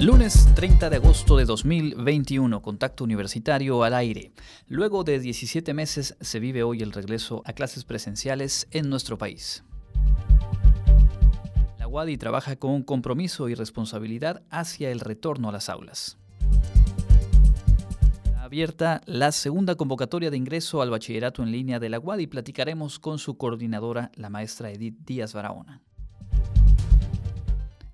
[0.00, 4.30] Lunes 30 de agosto de 2021, contacto universitario al aire.
[4.68, 9.64] Luego de 17 meses se vive hoy el regreso a clases presenciales en nuestro país.
[11.80, 16.16] La UADI trabaja con compromiso y responsabilidad hacia el retorno a las aulas.
[18.36, 22.28] Abierta la segunda convocatoria de ingreso al bachillerato en línea de la UADI.
[22.28, 25.82] Platicaremos con su coordinadora, la maestra Edith Díaz Barahona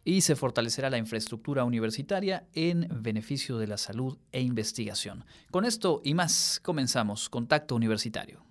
[0.04, 5.24] y se fortalecerá la infraestructura universitaria en beneficio de la salud e investigación.
[5.50, 8.44] Con esto y más, comenzamos Contacto Universitario.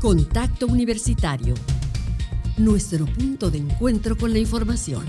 [0.00, 1.54] Contacto Universitario,
[2.58, 5.04] nuestro punto de encuentro con la información.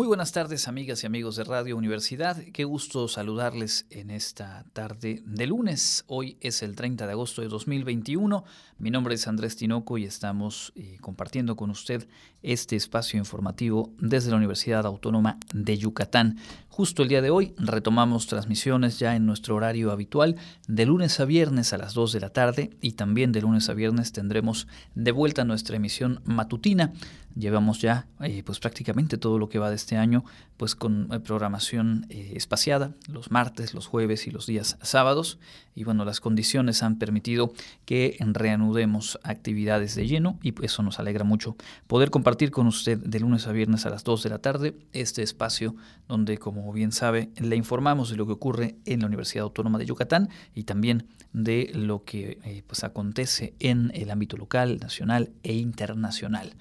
[0.00, 2.38] Muy buenas tardes amigas y amigos de Radio Universidad.
[2.54, 6.04] Qué gusto saludarles en esta tarde de lunes.
[6.06, 8.42] Hoy es el 30 de agosto de 2021.
[8.78, 12.08] Mi nombre es Andrés Tinoco y estamos eh, compartiendo con usted
[12.42, 16.38] este espacio informativo desde la Universidad Autónoma de Yucatán.
[16.72, 20.36] Justo el día de hoy retomamos transmisiones ya en nuestro horario habitual
[20.68, 23.74] de lunes a viernes a las 2 de la tarde y también de lunes a
[23.74, 26.92] viernes tendremos de vuelta nuestra emisión matutina.
[27.34, 30.24] Llevamos ya eh, pues prácticamente todo lo que va de este año
[30.56, 35.40] pues con eh, programación eh, espaciada los martes, los jueves y los días sábados
[35.80, 37.54] y bueno las condiciones han permitido
[37.86, 43.18] que reanudemos actividades de lleno y eso nos alegra mucho poder compartir con usted de
[43.18, 45.74] lunes a viernes a las 2 de la tarde este espacio
[46.06, 49.86] donde como bien sabe, le informamos de lo que ocurre en la Universidad Autónoma de
[49.86, 55.54] Yucatán y también de lo que eh, pues acontece en el ámbito local, nacional e
[55.54, 56.54] internacional.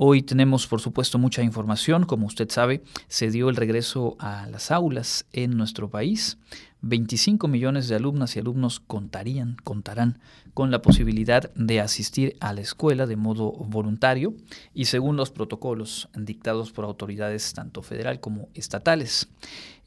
[0.00, 2.06] Hoy tenemos, por supuesto, mucha información.
[2.06, 6.38] Como usted sabe, se dio el regreso a las aulas en nuestro país.
[6.82, 10.20] 25 millones de alumnas y alumnos contarían, contarán
[10.54, 14.34] con la posibilidad de asistir a la escuela de modo voluntario
[14.72, 19.28] y según los protocolos dictados por autoridades tanto federal como estatales.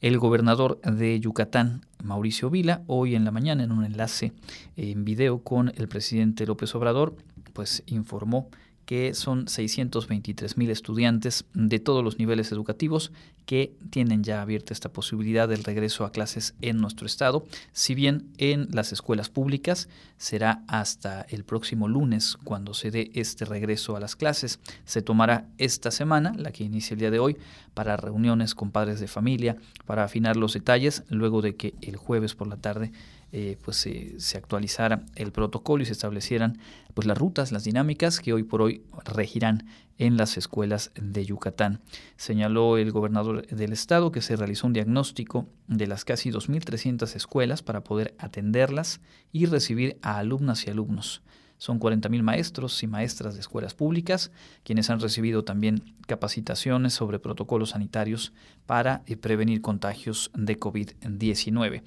[0.02, 4.34] El gobernador de Yucatán, Mauricio Vila, hoy en la mañana en un enlace
[4.76, 7.16] en video con el presidente López Obrador,
[7.54, 8.50] pues informó
[8.86, 13.12] que son 623 mil estudiantes de todos los niveles educativos
[13.46, 18.28] que tienen ya abierta esta posibilidad del regreso a clases en nuestro estado, si bien
[18.38, 24.00] en las escuelas públicas será hasta el próximo lunes cuando se dé este regreso a
[24.00, 24.60] las clases.
[24.84, 27.36] Se tomará esta semana, la que inicia el día de hoy,
[27.74, 29.56] para reuniones con padres de familia,
[29.86, 32.92] para afinar los detalles, luego de que el jueves por la tarde
[33.34, 36.58] eh, pues se, actualizara el protocolo y se establecieran
[36.92, 39.66] pues las rutas, las dinámicas que hoy por hoy regirán
[39.96, 41.80] en las escuelas de Yucatán.
[42.16, 47.62] Señaló el gobernador del estado que se realizó un diagnóstico de las casi 2.300 escuelas
[47.62, 49.00] para poder atenderlas
[49.32, 51.22] y recibir a alumnas y alumnos.
[51.56, 54.30] Son 40.000 maestros y maestras de escuelas públicas
[54.62, 58.34] quienes han recibido también capacitaciones sobre protocolos sanitarios
[58.66, 61.82] para eh, prevenir contagios de COVID-19.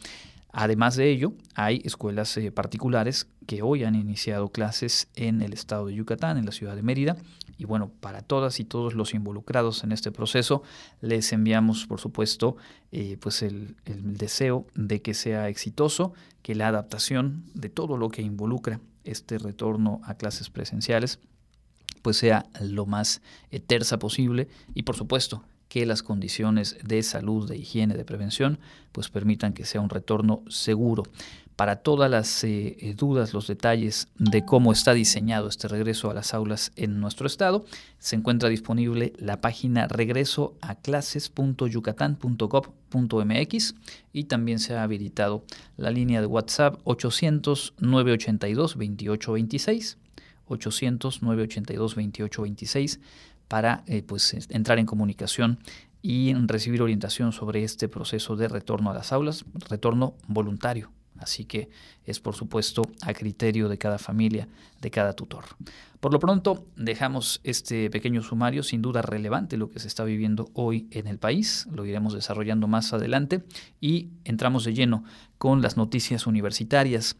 [0.57, 5.87] Además de ello, hay escuelas eh, particulares que hoy han iniciado clases en el estado
[5.87, 7.17] de Yucatán, en la ciudad de Mérida.
[7.57, 10.63] Y bueno, para todas y todos los involucrados en este proceso,
[11.01, 12.55] les enviamos, por supuesto,
[12.93, 18.21] eh, pues el, deseo de que sea exitoso, que la adaptación de todo lo que
[18.21, 21.19] involucra este retorno a clases presenciales,
[22.01, 23.21] pues sea lo más
[23.67, 28.59] tersa posible y, por supuesto, que las condiciones de salud, de higiene, de prevención,
[28.91, 31.03] pues permitan que sea un retorno seguro.
[31.55, 36.13] Para todas las eh, eh, dudas, los detalles de cómo está diseñado este regreso a
[36.13, 37.63] las aulas en nuestro estado,
[37.97, 43.75] se encuentra disponible la página regreso a clases.yucatán.gov.mx
[44.11, 45.45] y también se ha habilitado
[45.77, 48.75] la línea de WhatsApp 800 982
[53.45, 55.59] 2826 800 982 2826 para eh, pues, entrar en comunicación
[56.01, 60.91] y recibir orientación sobre este proceso de retorno a las aulas, retorno voluntario.
[61.17, 61.69] Así que
[62.03, 64.49] es por supuesto a criterio de cada familia,
[64.81, 65.45] de cada tutor.
[66.01, 70.49] Por lo pronto dejamos este pequeño sumario, sin duda relevante lo que se está viviendo
[70.53, 73.43] hoy en el país, lo iremos desarrollando más adelante
[73.79, 75.05] y entramos de lleno
[75.37, 77.15] con las noticias universitarias.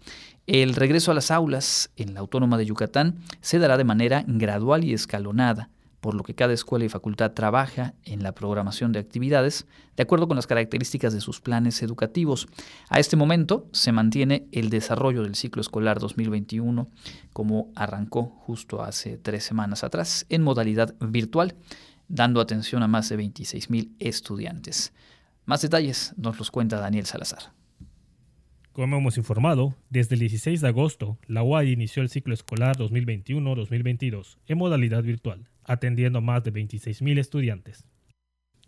[0.46, 4.84] El regreso a las aulas en la Autónoma de Yucatán se dará de manera gradual
[4.84, 5.70] y escalonada
[6.06, 9.66] por lo que cada escuela y facultad trabaja en la programación de actividades
[9.98, 12.48] de acuerdo con las características de sus planes educativos.
[12.90, 16.92] A este momento se mantiene el desarrollo del ciclo escolar 2021
[17.34, 21.56] como arrancó justo hace tres semanas atrás en modalidad virtual,
[22.08, 24.94] dando atención a más de 26.000 estudiantes.
[25.46, 27.52] Más detalles nos los cuenta Daniel Salazar.
[28.74, 34.38] Como hemos informado, desde el 16 de agosto, la UAI inició el ciclo escolar 2021-2022
[34.46, 37.86] en modalidad virtual, atendiendo a más de 26.000 estudiantes.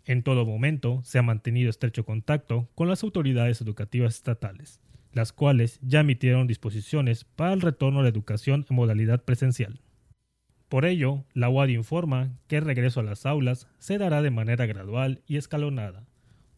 [0.04, 4.80] En todo momento se ha mantenido estrecho contacto con las autoridades educativas estatales,
[5.12, 9.80] las cuales ya emitieron disposiciones para el retorno a la educación en modalidad presencial.
[10.68, 14.66] Por ello, la UAD informa que el regreso a las aulas se dará de manera
[14.66, 16.06] gradual y escalonada,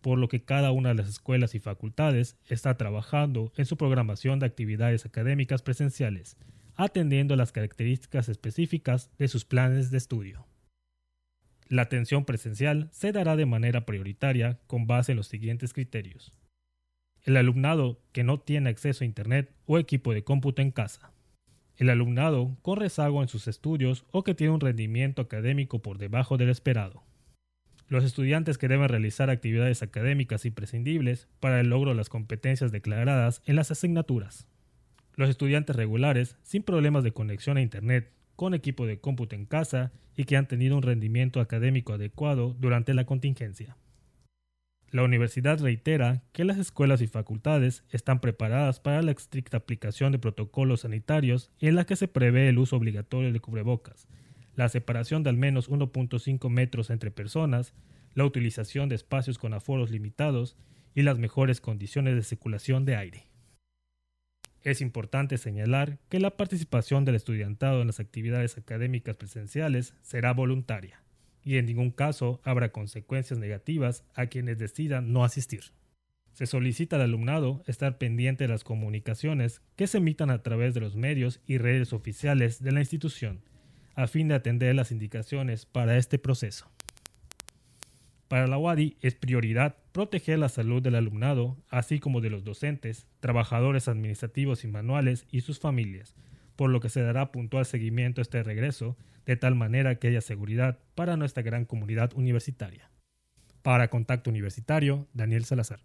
[0.00, 4.38] por lo que cada una de las escuelas y facultades está trabajando en su programación
[4.38, 6.36] de actividades académicas presenciales,
[6.82, 10.46] atendiendo las características específicas de sus planes de estudio.
[11.68, 16.32] La atención presencial se dará de manera prioritaria con base en los siguientes criterios.
[17.22, 21.12] El alumnado que no tiene acceso a Internet o equipo de cómputo en casa.
[21.76, 26.36] El alumnado con rezago en sus estudios o que tiene un rendimiento académico por debajo
[26.36, 27.04] del esperado
[27.90, 33.42] los estudiantes que deben realizar actividades académicas imprescindibles para el logro de las competencias declaradas
[33.46, 34.46] en las asignaturas.
[35.14, 39.92] Los estudiantes regulares sin problemas de conexión a Internet, con equipo de cómputo en casa
[40.16, 43.76] y que han tenido un rendimiento académico adecuado durante la contingencia.
[44.90, 50.18] La universidad reitera que las escuelas y facultades están preparadas para la estricta aplicación de
[50.18, 54.08] protocolos sanitarios en la que se prevé el uso obligatorio de cubrebocas,
[54.56, 57.72] la separación de al menos 1.5 metros entre personas,
[58.14, 60.56] la utilización de espacios con aforos limitados
[60.94, 63.29] y las mejores condiciones de circulación de aire.
[64.62, 71.02] Es importante señalar que la participación del estudiantado en las actividades académicas presenciales será voluntaria
[71.42, 75.72] y en ningún caso habrá consecuencias negativas a quienes decidan no asistir.
[76.32, 80.80] Se solicita al alumnado estar pendiente de las comunicaciones que se emitan a través de
[80.80, 83.40] los medios y redes oficiales de la institución
[83.94, 86.70] a fin de atender las indicaciones para este proceso.
[88.30, 93.08] Para la UADI es prioridad proteger la salud del alumnado, así como de los docentes,
[93.18, 96.14] trabajadores administrativos y manuales y sus familias,
[96.54, 98.96] por lo que se dará puntual seguimiento a este regreso,
[99.26, 102.92] de tal manera que haya seguridad para nuestra gran comunidad universitaria.
[103.62, 105.80] Para Contacto Universitario, Daniel Salazar.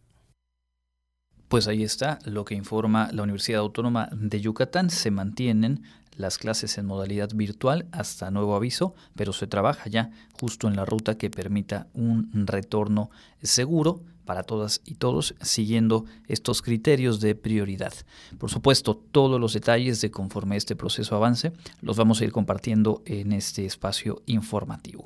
[1.47, 4.91] Pues ahí está lo que informa la Universidad Autónoma de Yucatán.
[4.91, 5.81] Se mantienen
[6.17, 10.85] las clases en modalidad virtual hasta nuevo aviso, pero se trabaja ya justo en la
[10.85, 13.09] ruta que permita un retorno
[13.41, 17.93] seguro para todas y todos, siguiendo estos criterios de prioridad.
[18.37, 23.03] Por supuesto, todos los detalles de conforme este proceso avance los vamos a ir compartiendo
[23.05, 25.05] en este espacio informativo.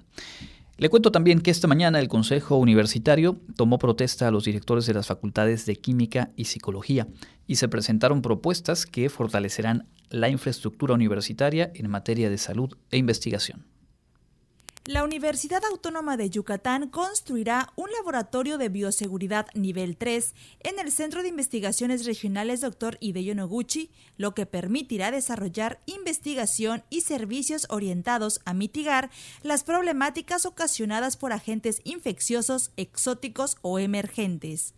[0.78, 4.94] Le cuento también que esta mañana el Consejo Universitario tomó protesta a los directores de
[4.94, 7.06] las facultades de Química y Psicología
[7.48, 13.66] y se presentaron propuestas que fortalecerán la infraestructura universitaria en materia de salud e investigación.
[14.86, 21.22] La Universidad Autónoma de Yucatán construirá un laboratorio de bioseguridad nivel 3 en el Centro
[21.22, 22.98] de Investigaciones Regionales Dr.
[23.00, 29.12] Hideo Noguchi, lo que permitirá desarrollar investigación y servicios orientados a mitigar
[29.44, 34.74] las problemáticas ocasionadas por agentes infecciosos exóticos o emergentes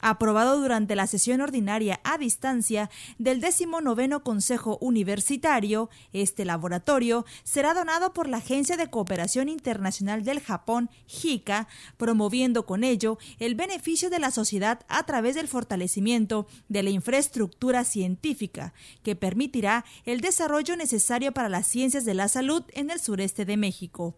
[0.00, 8.12] aprobado durante la sesión ordinaria a distancia del 19 Consejo Universitario, este laboratorio será donado
[8.12, 14.18] por la Agencia de Cooperación Internacional del Japón, JICA, promoviendo con ello el beneficio de
[14.18, 18.72] la sociedad a través del fortalecimiento de la infraestructura científica,
[19.02, 23.56] que permitirá el desarrollo necesario para las ciencias de la salud en el sureste de
[23.56, 24.16] México.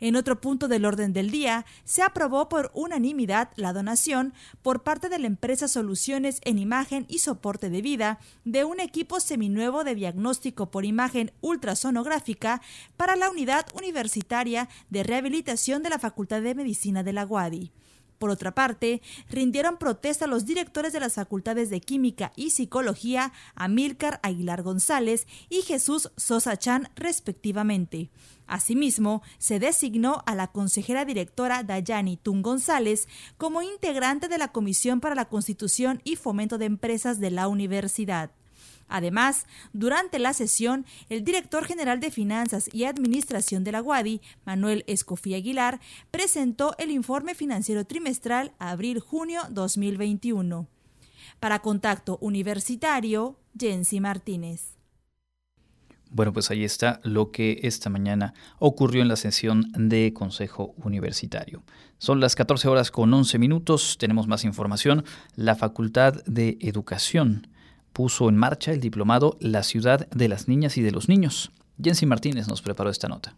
[0.00, 5.08] En otro punto del orden del día, se aprobó por unanimidad la donación por parte
[5.08, 9.94] de la empresa Soluciones en Imagen y Soporte de Vida de un equipo seminuevo de
[9.94, 12.62] diagnóstico por imagen ultrasonográfica
[12.96, 17.72] para la unidad universitaria de rehabilitación de la Facultad de Medicina de la UADI.
[18.18, 24.18] Por otra parte, rindieron protesta los directores de las facultades de Química y Psicología, Amílcar
[24.22, 28.10] Aguilar González y Jesús Sosa Chan, respectivamente.
[28.48, 33.06] Asimismo, se designó a la consejera directora Dayani Tun González
[33.36, 38.30] como integrante de la Comisión para la Constitución y Fomento de Empresas de la Universidad.
[38.88, 44.84] Además, durante la sesión, el director general de Finanzas y Administración de la UADI, Manuel
[44.86, 45.80] Escofía Aguilar,
[46.10, 50.66] presentó el informe financiero trimestral abril-junio 2021.
[51.40, 54.78] Para Contacto Universitario, Jensi Martínez.
[56.10, 61.62] Bueno, pues ahí está lo que esta mañana ocurrió en la sesión de Consejo Universitario.
[61.98, 65.04] Son las 14 horas con 11 minutos, tenemos más información.
[65.36, 67.48] La Facultad de Educación
[67.92, 71.52] puso en marcha el diplomado La ciudad de las niñas y de los niños.
[71.82, 73.36] Jensi Martínez nos preparó esta nota.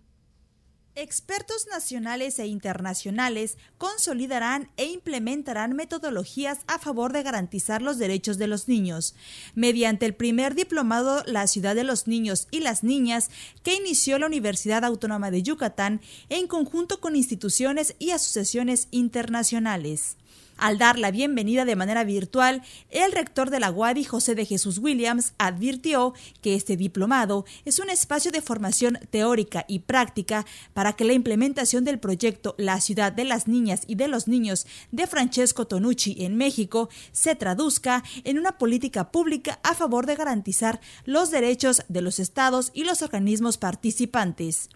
[0.97, 8.49] Expertos nacionales e internacionales consolidarán e implementarán metodologías a favor de garantizar los derechos de
[8.49, 9.15] los niños,
[9.55, 13.31] mediante el primer diplomado La Ciudad de los Niños y las Niñas
[13.63, 20.17] que inició la Universidad Autónoma de Yucatán en conjunto con instituciones y asociaciones internacionales.
[20.61, 24.77] Al dar la bienvenida de manera virtual, el rector de la UADI, José de Jesús
[24.77, 26.13] Williams, advirtió
[26.43, 31.85] que este diplomado es un espacio de formación teórica y práctica para que la implementación
[31.85, 36.37] del proyecto La ciudad de las niñas y de los niños de Francesco Tonucci en
[36.37, 42.19] México se traduzca en una política pública a favor de garantizar los derechos de los
[42.19, 44.69] estados y los organismos participantes.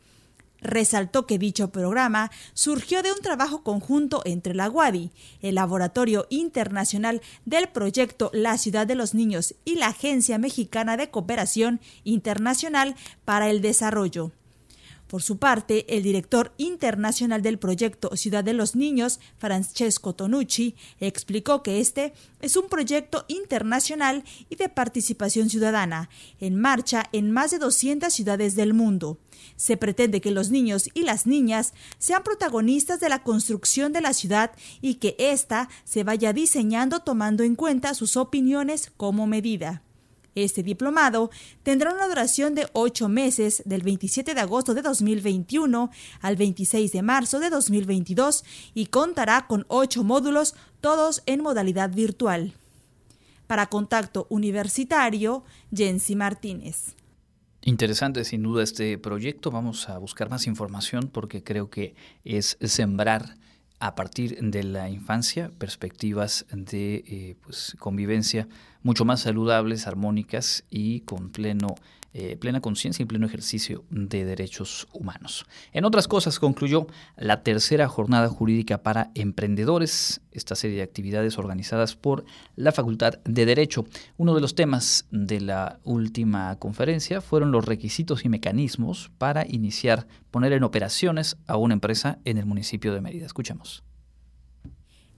[0.64, 5.10] Resaltó que dicho programa surgió de un trabajo conjunto entre la UADI,
[5.42, 11.10] el Laboratorio Internacional del Proyecto La Ciudad de los Niños y la Agencia Mexicana de
[11.10, 14.32] Cooperación Internacional para el Desarrollo.
[15.06, 21.62] Por su parte, el director internacional del proyecto Ciudad de los Niños, Francesco Tonucci, explicó
[21.62, 26.08] que este es un proyecto internacional y de participación ciudadana,
[26.40, 29.18] en marcha en más de 200 ciudades del mundo.
[29.56, 34.12] Se pretende que los niños y las niñas sean protagonistas de la construcción de la
[34.12, 39.82] ciudad y que ésta se vaya diseñando tomando en cuenta sus opiniones como medida.
[40.34, 41.30] Este diplomado
[41.62, 47.02] tendrá una duración de ocho meses, del 27 de agosto de 2021 al 26 de
[47.02, 48.44] marzo de 2022,
[48.74, 52.52] y contará con ocho módulos, todos en modalidad virtual.
[53.46, 56.96] Para Contacto Universitario, Jensi Martínez.
[57.66, 59.50] Interesante sin duda este proyecto.
[59.50, 63.36] Vamos a buscar más información porque creo que es sembrar
[63.78, 68.48] a partir de la infancia perspectivas de eh, pues, convivencia
[68.82, 71.74] mucho más saludables, armónicas y con pleno
[72.16, 75.46] eh, plena conciencia y pleno ejercicio de derechos humanos.
[75.72, 81.96] En otras cosas, concluyó la tercera jornada jurídica para emprendedores, esta serie de actividades organizadas
[81.96, 83.84] por la Facultad de Derecho.
[84.16, 90.06] Uno de los temas de la última conferencia fueron los requisitos y mecanismos para iniciar,
[90.30, 93.26] poner en operaciones a una empresa en el municipio de Mérida.
[93.26, 93.82] Escuchemos.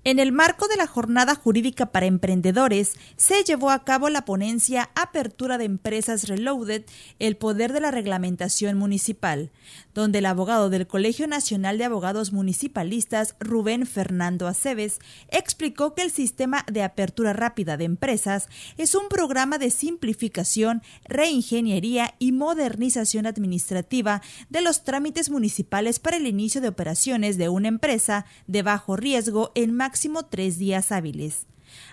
[0.06, 4.88] En el marco de la Jornada Jurídica para Emprendedores, se llevó a cabo la ponencia
[4.94, 6.84] Apertura de Empresas Reloaded,
[7.18, 9.50] el poder de la reglamentación municipal,
[9.94, 16.12] donde el abogado del Colegio Nacional de Abogados Municipalistas, Rubén Fernando Aceves, explicó que el
[16.12, 18.48] sistema de apertura rápida de empresas
[18.78, 26.28] es un programa de simplificación, reingeniería y modernización administrativa de los trámites municipales para el
[26.28, 31.46] inicio de operaciones de una empresa de bajo riesgo en máximo máximo tres días hábiles.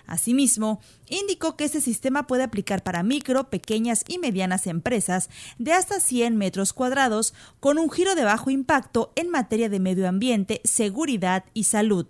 [0.06, 6.00] Asimismo, indicó que este sistema puede aplicar para micro, pequeñas y medianas empresas de hasta
[6.00, 11.44] 100 metros cuadrados con un giro de bajo impacto en materia de medio ambiente, seguridad
[11.54, 12.06] y salud,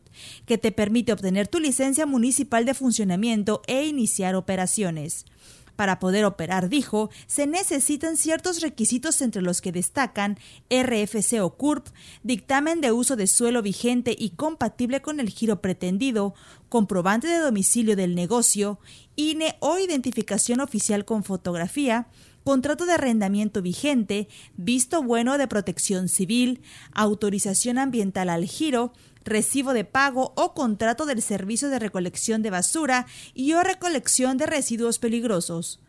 [0.47, 5.27] que te permite obtener tu licencia municipal de funcionamiento e iniciar operaciones.
[5.77, 10.39] Para poder operar, dijo, se necesitan ciertos requisitos entre los que destacan
[10.71, 11.89] RFC o CURP,
[12.23, 16.35] dictamen de uso de suelo vigente y compatible con el giro pretendido,
[16.69, 18.79] comprobante de domicilio del negocio,
[19.17, 22.09] INE o identificación oficial con fotografía,
[22.45, 26.61] contrato de arrendamiento vigente, visto bueno de protección civil,
[26.93, 28.93] autorización ambiental al giro,
[29.25, 34.47] recibo de pago o contrato del servicio de recolección de basura y o recolección de
[34.47, 35.81] residuos peligrosos.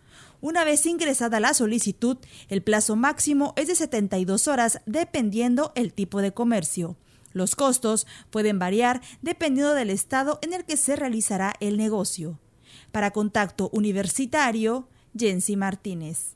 [0.42, 2.18] Una vez ingresada la solicitud,
[2.50, 6.98] el plazo máximo es de 72 horas dependiendo el tipo de comercio.
[7.34, 12.40] Los costos pueden variar dependiendo del estado en el que se realizará el negocio.
[12.92, 14.88] Para contacto universitario,
[15.18, 16.35] Jensi Martínez.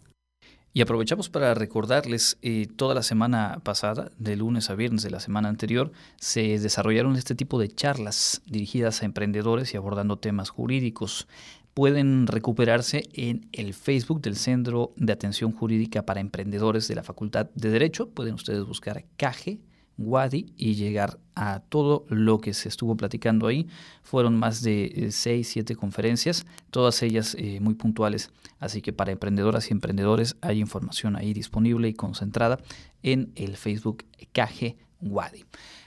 [0.71, 5.19] Y aprovechamos para recordarles, eh, toda la semana pasada, de lunes a viernes de la
[5.19, 11.27] semana anterior, se desarrollaron este tipo de charlas dirigidas a emprendedores y abordando temas jurídicos.
[11.73, 17.47] Pueden recuperarse en el Facebook del Centro de Atención Jurídica para Emprendedores de la Facultad
[17.55, 18.09] de Derecho.
[18.09, 19.59] Pueden ustedes buscar CAGE
[19.99, 23.67] Wadi y llegar a todo lo que se estuvo platicando ahí.
[24.01, 28.31] Fueron más de 6, eh, 7 conferencias, todas ellas eh, muy puntuales.
[28.59, 32.59] Así que para emprendedoras y emprendedores hay información ahí disponible y concentrada
[33.03, 35.45] en el Facebook KG Wadi.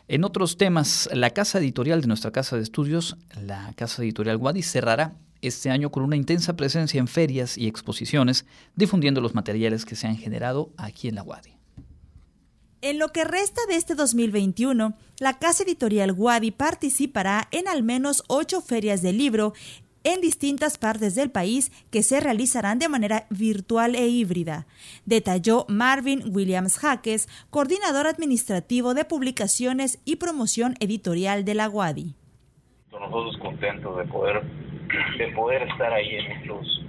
[0.08, 4.62] En otros temas, la casa editorial de nuestra casa de estudios, la casa editorial Wadi,
[4.62, 9.96] cerrará este año con una intensa presencia en ferias y exposiciones, difundiendo los materiales que
[9.96, 11.61] se han generado aquí en la Wadi.
[12.84, 18.24] En lo que resta de este 2021, la casa editorial Wadi participará en al menos
[18.26, 19.52] ocho ferias de libro
[20.02, 24.66] en distintas partes del país que se realizarán de manera virtual e híbrida,
[25.06, 32.16] detalló Marvin Williams Jaques, coordinador administrativo de publicaciones y promoción editorial de la Wadi.
[32.90, 34.42] Nosotros contentos de poder,
[35.18, 36.84] de poder estar ahí en estos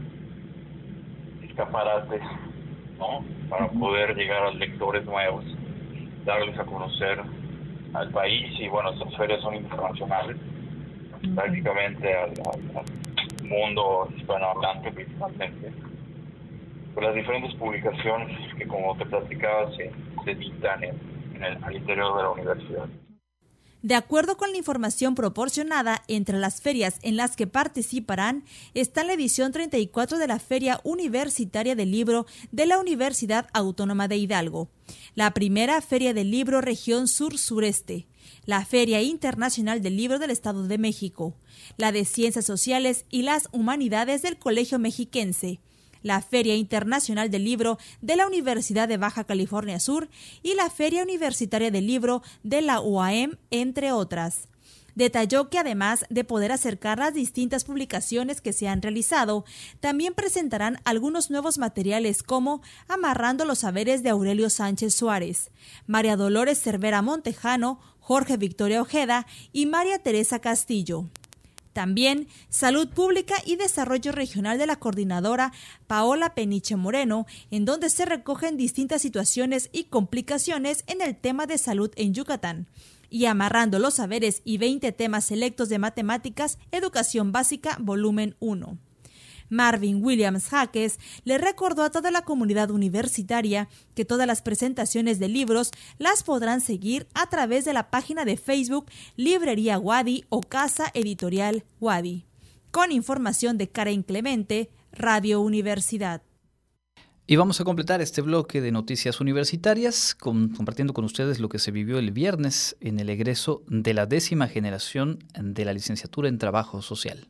[1.44, 2.24] escaparates,
[2.98, 3.24] ¿no?
[3.48, 5.46] Para poder llegar a lectores nuevos,
[6.26, 7.22] darles a conocer
[7.94, 10.38] al país y bueno, estas ferias son internacionales
[11.36, 12.34] prácticamente al,
[13.44, 15.72] mundo hispanohablante principalmente.
[16.94, 19.92] Por las diferentes publicaciones que, como te platicaba, se,
[20.26, 22.86] editan en, el, al interior de la universidad.
[23.84, 29.12] De acuerdo con la información proporcionada, entre las ferias en las que participarán está la
[29.12, 34.70] edición 34 de la Feria Universitaria del Libro de la Universidad Autónoma de Hidalgo,
[35.16, 38.08] la primera Feria del Libro Región Sur-Sureste,
[38.46, 41.36] la Feria Internacional del Libro del Estado de México,
[41.76, 45.60] la de Ciencias Sociales y las Humanidades del Colegio Mexiquense,
[46.04, 50.10] la Feria Internacional del Libro de la Universidad de Baja California Sur
[50.44, 54.48] y la Feria Universitaria del Libro de la UAM, entre otras.
[54.96, 59.44] Detalló que además de poder acercar las distintas publicaciones que se han realizado,
[59.80, 65.52] también presentarán algunos nuevos materiales como Amarrando los saberes de Aurelio Sánchez Suárez,
[65.88, 71.10] María Dolores Cervera Montejano, Jorge Victoria Ojeda y María Teresa Castillo.
[71.74, 75.52] También Salud Pública y Desarrollo Regional de la coordinadora
[75.88, 81.58] Paola Peniche Moreno, en donde se recogen distintas situaciones y complicaciones en el tema de
[81.58, 82.68] salud en Yucatán.
[83.10, 88.78] Y amarrando los saberes y 20 temas selectos de matemáticas, Educación Básica, volumen 1.
[89.50, 95.30] Marvin Williams Jaques le recordó a toda la comunidad universitaria que todas las presentaciones de
[95.30, 98.86] libros las podrán seguir a través de la página de Facebook
[99.16, 102.26] Librería Wadi o Casa Editorial Wadi.
[102.72, 106.22] Con información de Karen Clemente, Radio Universidad.
[107.26, 111.72] Y vamos a completar este bloque de noticias universitarias compartiendo con ustedes lo que se
[111.72, 116.82] vivió el viernes en el egreso de la décima generación de la licenciatura en Trabajo
[116.82, 117.30] Social.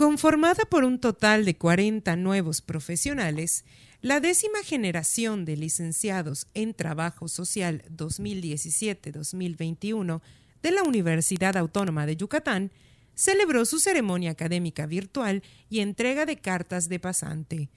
[0.00, 3.66] Conformada por un total de 40 nuevos profesionales,
[4.00, 10.22] la décima generación de licenciados en Trabajo Social 2017-2021
[10.62, 12.72] de la Universidad Autónoma de Yucatán
[13.14, 17.68] celebró su ceremonia académica virtual y entrega de cartas de pasante,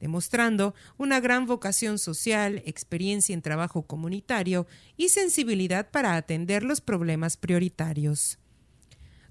[0.00, 4.66] demostrando una gran vocación social, experiencia en trabajo comunitario
[4.98, 8.38] y sensibilidad para atender los problemas prioritarios.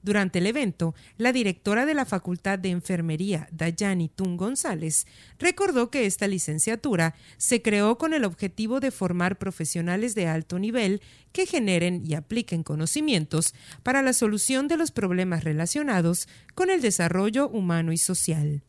[0.01, 5.07] Durante el evento, la directora de la Facultad de Enfermería, Dayani Tun González,
[5.39, 11.01] recordó que esta licenciatura se creó con el objetivo de formar profesionales de alto nivel
[11.31, 17.49] que generen y apliquen conocimientos para la solución de los problemas relacionados con el desarrollo
[17.49, 18.63] humano y social.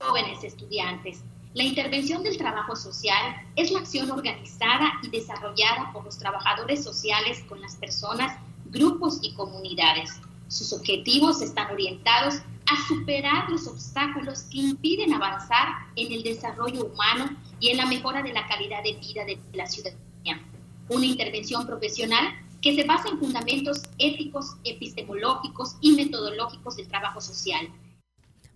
[0.00, 1.22] Jóvenes estudiantes,
[1.54, 7.42] la intervención del trabajo social es la acción organizada y desarrollada por los trabajadores sociales
[7.48, 10.10] con las personas, grupos y comunidades
[10.48, 17.36] sus objetivos están orientados a superar los obstáculos que impiden avanzar en el desarrollo humano
[17.60, 20.42] y en la mejora de la calidad de vida de la ciudadanía.
[20.88, 27.68] Una intervención profesional que se basa en fundamentos éticos, epistemológicos y metodológicos del trabajo social.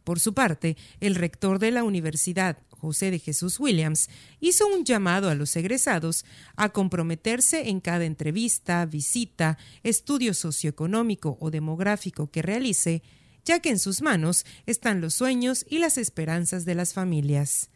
[0.04, 4.08] Por su parte, el rector de la Universidad José de Jesús Williams,
[4.40, 6.24] hizo un llamado a los egresados
[6.56, 13.02] a comprometerse en cada entrevista, visita, estudio socioeconómico o demográfico que realice,
[13.44, 17.70] ya que en sus manos están los sueños y las esperanzas de las familias.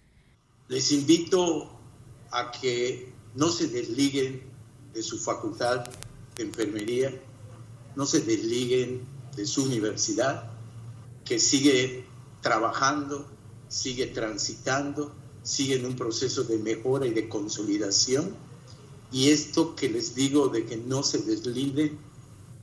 [0.69, 1.79] Les invito
[2.31, 4.43] a que no se desliguen
[4.95, 5.85] de su facultad
[6.37, 7.13] de enfermería,
[7.95, 9.03] no se desliguen
[9.37, 10.51] de su universidad,
[11.25, 12.05] que sigue
[12.41, 13.34] trabajando
[13.75, 18.33] sigue transitando, sigue en un proceso de mejora y de consolidación.
[19.11, 21.93] Y esto que les digo de que no se deslinde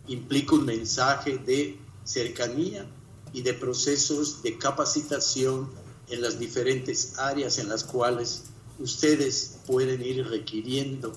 [0.08, 2.86] implica un mensaje de cercanía
[3.34, 5.70] y de procesos de capacitación
[6.10, 8.44] en las diferentes áreas en las cuales
[8.80, 11.12] ustedes pueden ir requiriendo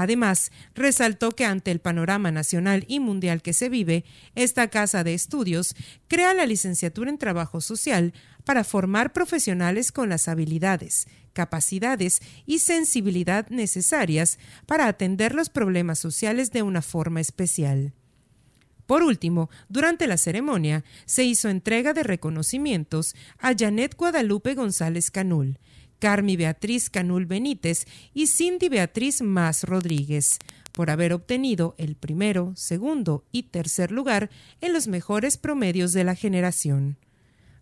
[0.00, 5.12] Además, resaltó que ante el panorama nacional y mundial que se vive, esta casa de
[5.12, 5.74] estudios
[6.08, 8.14] crea la licenciatura en Trabajo Social
[8.46, 16.50] para formar profesionales con las habilidades, capacidades y sensibilidad necesarias para atender los problemas sociales
[16.50, 17.92] de una forma especial.
[18.86, 25.58] Por último, durante la ceremonia se hizo entrega de reconocimientos a Janet Guadalupe González Canul,
[26.00, 30.38] Carmi Beatriz Canul Benítez y Cindy Beatriz Más Rodríguez,
[30.72, 36.16] por haber obtenido el primero, segundo y tercer lugar en los mejores promedios de la
[36.16, 36.96] generación.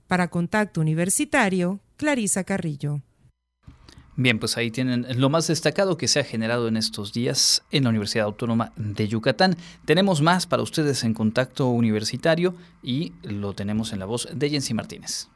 [0.07, 3.03] Para Contacto Universitario, Clarisa Carrillo.
[4.21, 7.85] Bien, pues ahí tienen lo más destacado que se ha generado en estos días en
[7.85, 9.57] la Universidad Autónoma de Yucatán.
[9.85, 14.75] Tenemos más para ustedes en Contacto Universitario y lo tenemos en la voz de Jensi
[14.75, 15.29] Martínez.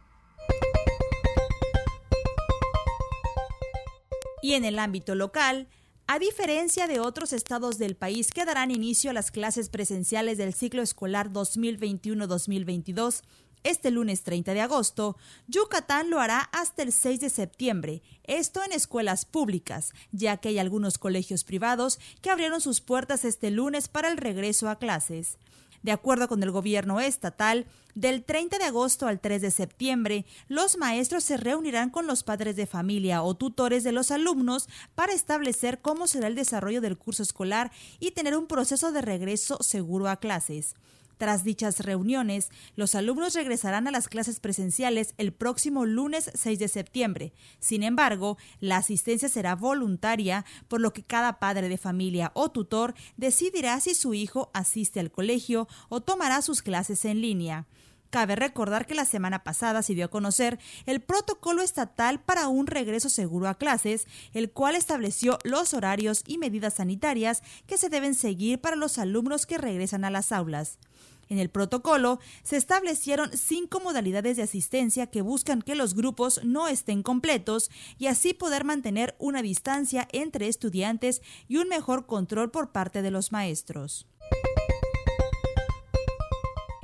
[4.42, 5.68] Y en el ámbito local,
[6.06, 10.52] a diferencia de otros estados del país que darán inicio a las clases presenciales del
[10.52, 13.22] ciclo escolar 2021-2022,
[13.62, 18.72] este lunes 30 de agosto, Yucatán lo hará hasta el 6 de septiembre, esto en
[18.72, 24.08] escuelas públicas, ya que hay algunos colegios privados que abrieron sus puertas este lunes para
[24.08, 25.38] el regreso a clases.
[25.82, 30.78] De acuerdo con el gobierno estatal, del 30 de agosto al 3 de septiembre, los
[30.78, 35.80] maestros se reunirán con los padres de familia o tutores de los alumnos para establecer
[35.80, 40.16] cómo será el desarrollo del curso escolar y tener un proceso de regreso seguro a
[40.16, 40.74] clases.
[41.22, 46.66] Tras dichas reuniones, los alumnos regresarán a las clases presenciales el próximo lunes 6 de
[46.66, 47.32] septiembre.
[47.60, 52.94] Sin embargo, la asistencia será voluntaria, por lo que cada padre de familia o tutor
[53.16, 57.68] decidirá si su hijo asiste al colegio o tomará sus clases en línea.
[58.10, 62.66] Cabe recordar que la semana pasada se dio a conocer el protocolo estatal para un
[62.66, 68.16] regreso seguro a clases, el cual estableció los horarios y medidas sanitarias que se deben
[68.16, 70.80] seguir para los alumnos que regresan a las aulas.
[71.28, 76.68] En el protocolo se establecieron cinco modalidades de asistencia que buscan que los grupos no
[76.68, 82.72] estén completos y así poder mantener una distancia entre estudiantes y un mejor control por
[82.72, 84.06] parte de los maestros.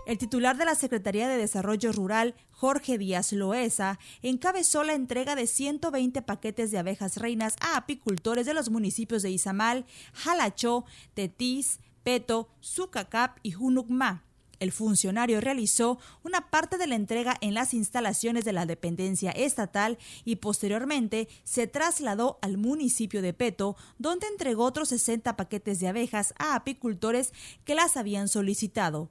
[0.08, 5.46] El titular de la Secretaría de Desarrollo Rural, Jorge Díaz Loesa, encabezó la entrega de
[5.46, 12.48] 120 paquetes de abejas reinas a apicultores de los municipios de Izamal, Jalachó, Tetis, Peto,
[12.60, 14.24] Sucacap y Junucmá.
[14.60, 19.98] El funcionario realizó una parte de la entrega en las instalaciones de la dependencia estatal
[20.24, 26.34] y posteriormente se trasladó al municipio de Peto, donde entregó otros 60 paquetes de abejas
[26.38, 27.32] a apicultores
[27.64, 29.10] que las habían solicitado.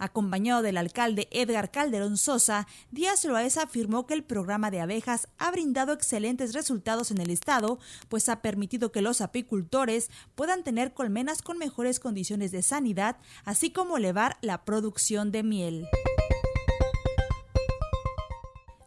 [0.00, 5.50] Acompañado del alcalde Edgar Calderón Sosa, Díaz Loaesa afirmó que el programa de abejas ha
[5.50, 11.42] brindado excelentes resultados en el estado, pues ha permitido que los apicultores puedan tener colmenas
[11.42, 15.86] con mejores condiciones de sanidad, así como elevar la producción de miel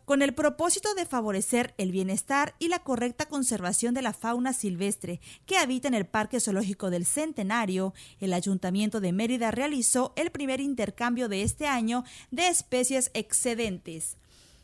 [0.05, 5.19] con el propósito de favorecer el bienestar y la correcta conservación de la fauna silvestre
[5.45, 10.59] que habita en el Parque Zoológico del Centenario, el Ayuntamiento de Mérida realizó el primer
[10.59, 14.17] intercambio de este año de especies excedentes.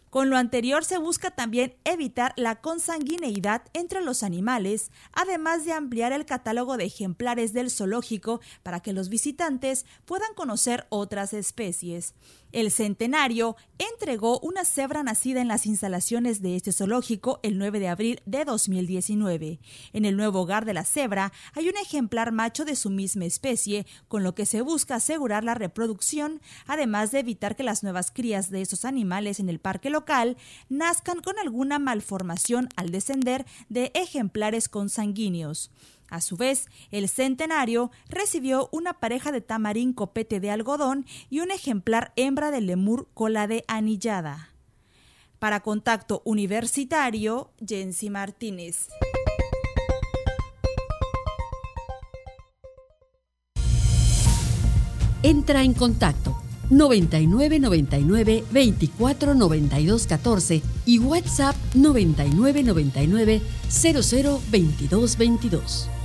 [0.10, 6.14] Con lo anterior se busca también evitar la consanguineidad entre los animales, además de ampliar
[6.14, 12.16] el catálogo de ejemplares del zoológico para que los visitantes puedan conocer otras especies.
[12.52, 17.90] El Centenario entregó una cebra nacida en las instalaciones de este zoológico el 9 de
[17.90, 19.60] abril de 2019.
[19.94, 23.86] En el nuevo hogar de la cebra hay un ejemplar macho de su misma especie,
[24.08, 28.50] con lo que se busca asegurar la reproducción, además de evitar que las nuevas crías
[28.50, 29.99] de estos animales en el parque local
[30.70, 35.72] nazcan con alguna malformación al descender de ejemplares consanguíneos.
[36.10, 41.52] A su vez, el centenario recibió una pareja de tamarín copete de algodón y un
[41.52, 44.50] ejemplar hembra de lemur cola de anillada.
[45.38, 48.88] Para contacto universitario, Jensi Martínez.
[55.22, 65.99] Entra en contacto 9999 24 92 14 y WhatsApp 9999 00 22 22.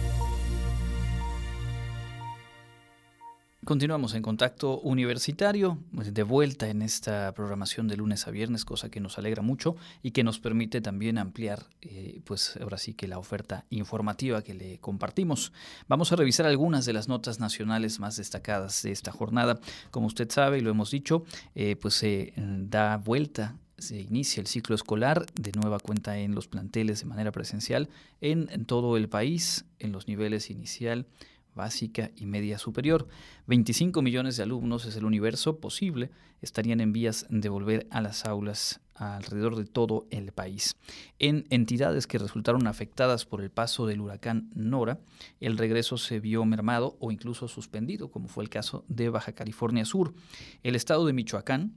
[3.65, 8.91] Continuamos en contacto universitario, pues, de vuelta en esta programación de lunes a viernes, cosa
[8.91, 13.09] que nos alegra mucho y que nos permite también ampliar, eh, pues ahora sí que
[13.09, 15.51] la oferta informativa que le compartimos.
[15.89, 19.59] Vamos a revisar algunas de las notas nacionales más destacadas de esta jornada.
[19.91, 21.25] Como usted sabe y lo hemos dicho,
[21.55, 26.47] eh, pues se da vuelta se inicia el ciclo escolar de nueva cuenta en los
[26.47, 27.89] planteles de manera presencial
[28.21, 31.07] en, en todo el país, en los niveles inicial,
[31.55, 33.09] básica y media superior.
[33.47, 36.11] 25 millones de alumnos es el universo posible,
[36.43, 40.77] estarían en vías de volver a las aulas alrededor de todo el país.
[41.19, 45.01] En entidades que resultaron afectadas por el paso del huracán Nora,
[45.41, 49.85] el regreso se vio mermado o incluso suspendido, como fue el caso de Baja California
[49.85, 50.15] Sur.
[50.63, 51.75] El estado de Michoacán,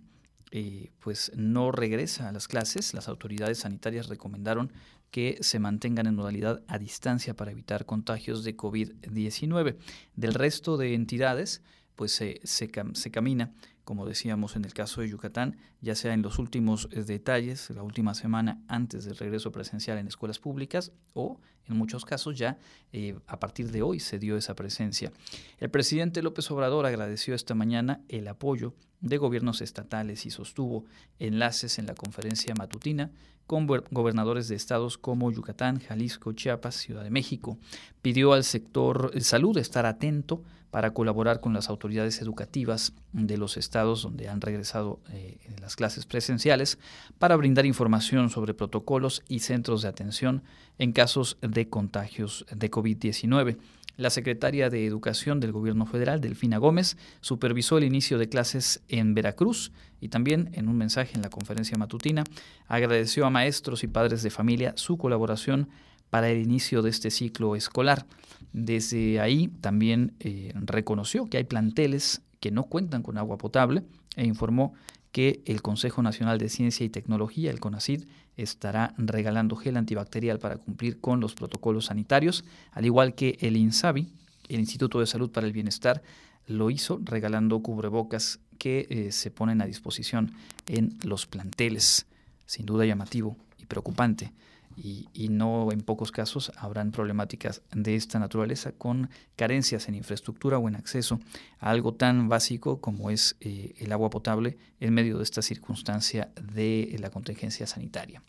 [0.52, 2.94] eh, pues no regresa a las clases.
[2.94, 4.72] Las autoridades sanitarias recomendaron
[5.12, 9.78] que se mantengan en modalidad a distancia para evitar contagios de COVID-19.
[10.16, 11.62] Del resto de entidades,
[11.96, 16.40] pues se, se, camina, como decíamos en el caso de Yucatán, ya sea en los
[16.40, 21.40] últimos eh, detalles, la última semana antes del regreso presencial en escuelas públicas o
[21.70, 22.58] en muchos casos ya
[22.92, 25.12] eh, a partir de hoy se dio esa presencia.
[25.60, 30.86] El presidente López Obrador agradeció esta mañana el apoyo de gobiernos estatales y sostuvo
[31.20, 33.12] enlaces en la conferencia matutina
[33.46, 37.58] con gobernadores de estados como Yucatán, Jalisco, Chiapas, Ciudad de México.
[38.02, 44.04] Pidió al sector salud estar atento para colaborar con las autoridades educativas de los estados
[44.04, 46.78] donde han regresado eh, las clases presenciales
[47.18, 50.44] para brindar información sobre protocolos y centros de atención
[50.78, 53.58] en casos de contagios de COVID-19.
[53.98, 59.16] La secretaria de Educación del Gobierno Federal, Delfina Gómez, supervisó el inicio de clases en
[59.16, 62.24] Veracruz y también en un mensaje en la conferencia matutina
[62.68, 65.70] agradeció a maestros y padres de familia su colaboración
[66.12, 68.06] para el inicio de este ciclo escolar.
[68.54, 73.84] Desde ahí también eh, reconoció que hay planteles que no cuentan con agua potable
[74.16, 74.74] e informó
[75.12, 78.04] que el Consejo Nacional de Ciencia y Tecnología, el CONACID,
[78.38, 84.08] estará regalando gel antibacterial para cumplir con los protocolos sanitarios, al igual que el INSABI,
[84.50, 86.02] el Instituto de Salud para el Bienestar,
[86.46, 90.32] lo hizo regalando cubrebocas que eh, se ponen a disposición
[90.68, 92.06] en los planteles.
[92.46, 94.32] Sin duda llamativo y preocupante
[94.78, 100.68] y, no en pocos casos habrán problemáticas de esta naturaleza con carencias en infraestructura o
[100.68, 101.20] en acceso
[101.60, 106.30] a algo tan básico como es eh, el agua potable en medio de esta circunstancia
[106.42, 108.22] de la contingencia sanitaria.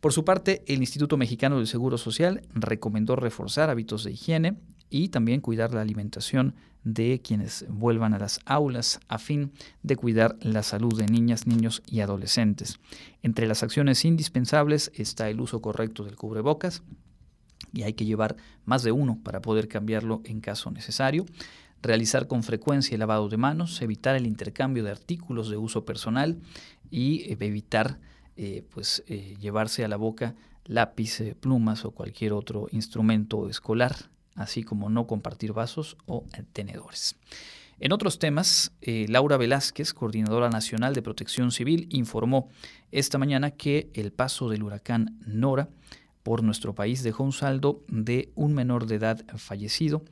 [0.00, 4.56] Por su parte, el Instituto Mexicano del Seguro Social recomendó reforzar hábitos de higiene
[4.92, 9.52] y también cuidar la alimentación de quienes vuelvan a las aulas a fin
[9.82, 12.78] de cuidar la salud de niñas, niños y adolescentes.
[13.22, 16.82] Entre las acciones indispensables está el uso correcto del cubrebocas
[17.72, 21.24] y hay que llevar más de uno para poder cambiarlo en caso necesario
[21.82, 26.38] realizar con frecuencia el lavado de manos, evitar el intercambio de artículos de uso personal
[26.90, 27.98] y eh, evitar
[28.36, 33.96] eh, pues, eh, llevarse a la boca lápiz, plumas o cualquier otro instrumento escolar
[34.34, 37.16] así como no compartir vasos o tenedores.
[37.78, 42.48] En otros temas, eh, Laura Velázquez, coordinadora nacional de protección civil, informó
[42.92, 45.68] esta mañana que el paso del huracán Nora
[46.22, 50.04] por nuestro país dejó un saldo de un menor de edad fallecido,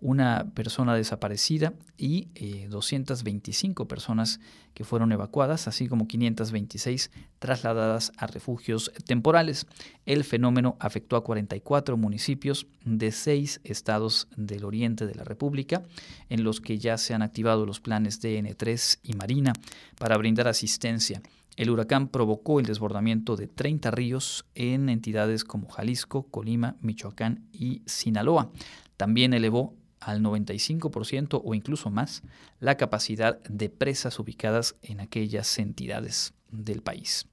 [0.00, 2.28] una persona desaparecida y
[2.68, 4.40] 225 eh, personas
[4.74, 9.66] que fueron evacuadas, así como 526 trasladadas a refugios temporales.
[10.04, 15.82] El fenómeno afectó a 44 municipios de seis estados del oriente de la República,
[16.28, 19.54] en los que ya se han activado los planes DN3 y Marina
[19.98, 21.22] para brindar asistencia
[21.56, 27.82] el huracán provocó el desbordamiento de 30 ríos en entidades como Jalisco, Colima, Michoacán y
[27.86, 28.50] Sinaloa.
[28.96, 32.22] También elevó al 95% o incluso más
[32.60, 37.26] la capacidad de presas ubicadas en aquellas entidades del país.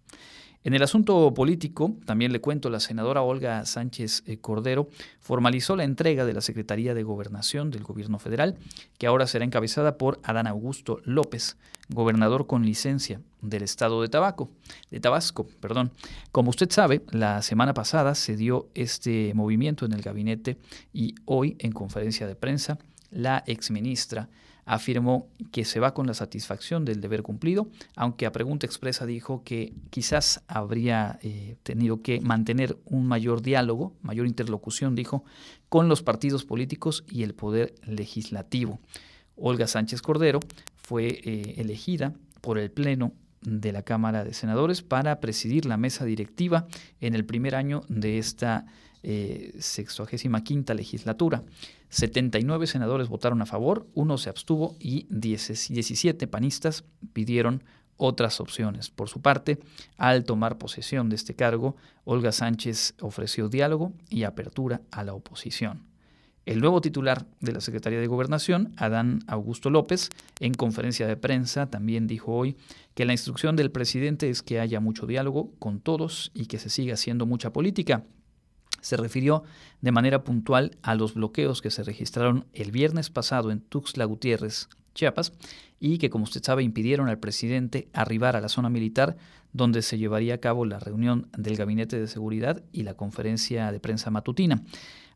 [0.63, 5.83] En el asunto político, también le cuento, la senadora Olga Sánchez eh, Cordero formalizó la
[5.83, 8.57] entrega de la Secretaría de Gobernación del Gobierno Federal,
[8.99, 11.57] que ahora será encabezada por Adán Augusto López,
[11.89, 14.51] gobernador con licencia del estado de Tabaco,
[14.91, 15.91] de Tabasco, perdón.
[16.31, 20.57] Como usted sabe, la semana pasada se dio este movimiento en el gabinete
[20.93, 22.77] y hoy en conferencia de prensa
[23.09, 24.29] la exministra
[24.71, 29.43] afirmó que se va con la satisfacción del deber cumplido, aunque a pregunta expresa dijo
[29.43, 35.25] que quizás habría eh, tenido que mantener un mayor diálogo, mayor interlocución, dijo,
[35.67, 38.79] con los partidos políticos y el poder legislativo.
[39.35, 40.39] Olga Sánchez Cordero
[40.77, 46.05] fue eh, elegida por el Pleno de la Cámara de Senadores para presidir la mesa
[46.05, 46.65] directiva
[47.01, 48.65] en el primer año de esta
[49.03, 51.43] eh, 65 legislatura.
[51.91, 57.63] 79 senadores votaron a favor, uno se abstuvo y 17 panistas pidieron
[57.97, 58.89] otras opciones.
[58.89, 59.59] Por su parte,
[59.97, 61.75] al tomar posesión de este cargo,
[62.05, 65.83] Olga Sánchez ofreció diálogo y apertura a la oposición.
[66.45, 71.69] El nuevo titular de la Secretaría de Gobernación, Adán Augusto López, en conferencia de prensa
[71.69, 72.55] también dijo hoy
[72.95, 76.69] que la instrucción del presidente es que haya mucho diálogo con todos y que se
[76.69, 78.05] siga haciendo mucha política.
[78.81, 79.43] Se refirió
[79.81, 84.69] de manera puntual a los bloqueos que se registraron el viernes pasado en Tuxtla Gutiérrez,
[84.93, 85.33] Chiapas,
[85.79, 89.17] y que, como usted sabe, impidieron al presidente arribar a la zona militar
[89.53, 93.79] donde se llevaría a cabo la reunión del Gabinete de Seguridad y la conferencia de
[93.79, 94.63] prensa matutina.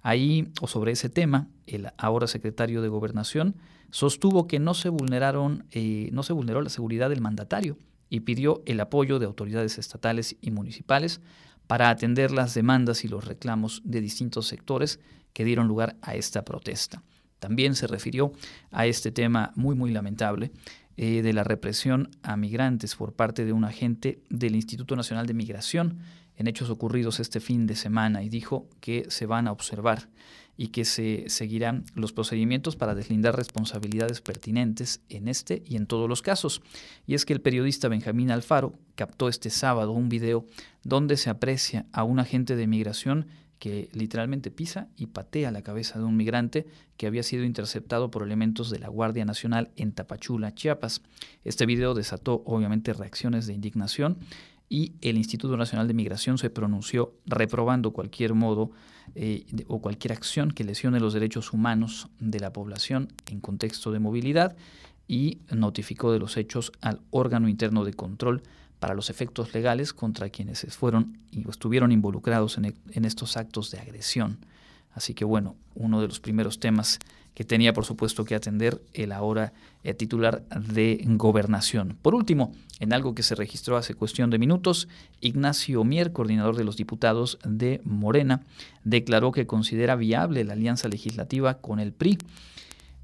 [0.02, 3.56] Ahí, o sobre ese tema, el ahora secretario de Gobernación
[3.92, 7.78] sostuvo que no se, vulneraron, eh, no se vulneró la seguridad del mandatario
[8.10, 11.22] y pidió el apoyo de autoridades estatales y municipales
[11.68, 15.00] para atender las demandas y los reclamos de distintos sectores
[15.34, 17.04] que dieron lugar a esta protesta.
[17.40, 18.32] También se refirió
[18.72, 20.52] a este tema muy, muy lamentable
[20.98, 25.34] eh, de la represión a migrantes por parte de un agente del Instituto Nacional de
[25.34, 26.00] Migración
[26.38, 30.10] en hechos ocurridos este fin de semana y dijo que se van a observar
[30.58, 36.08] y que se seguirán los procedimientos para deslindar responsabilidades pertinentes en este y en todos
[36.08, 36.62] los casos.
[37.06, 40.46] Y es que el periodista Benjamín Alfaro captó este sábado un video
[40.84, 43.28] donde se aprecia a un agente de migración
[43.60, 48.24] que literalmente pisa y patea la cabeza de un migrante que había sido interceptado por
[48.24, 51.02] elementos de la Guardia Nacional en Tapachula, Chiapas.
[51.44, 54.18] Este video desató obviamente reacciones de indignación
[54.70, 58.72] y el Instituto Nacional de Migración se pronunció reprobando cualquier modo
[59.14, 64.00] eh, o cualquier acción que lesione los derechos humanos de la población en contexto de
[64.00, 64.56] movilidad
[65.08, 68.42] y notificó de los hechos al órgano interno de control
[68.80, 73.80] para los efectos legales contra quienes fueron y estuvieron involucrados en, en estos actos de
[73.80, 74.40] agresión.
[74.92, 77.00] Así que bueno, uno de los primeros temas
[77.36, 81.98] que tenía por supuesto que atender el ahora eh, titular de gobernación.
[82.02, 84.88] Por último, en algo que se registró hace cuestión de minutos,
[85.22, 88.42] Ignacio Mier, coordinador de los diputados de Morena,
[88.84, 92.18] declaró que considera viable la alianza legislativa con el PRI.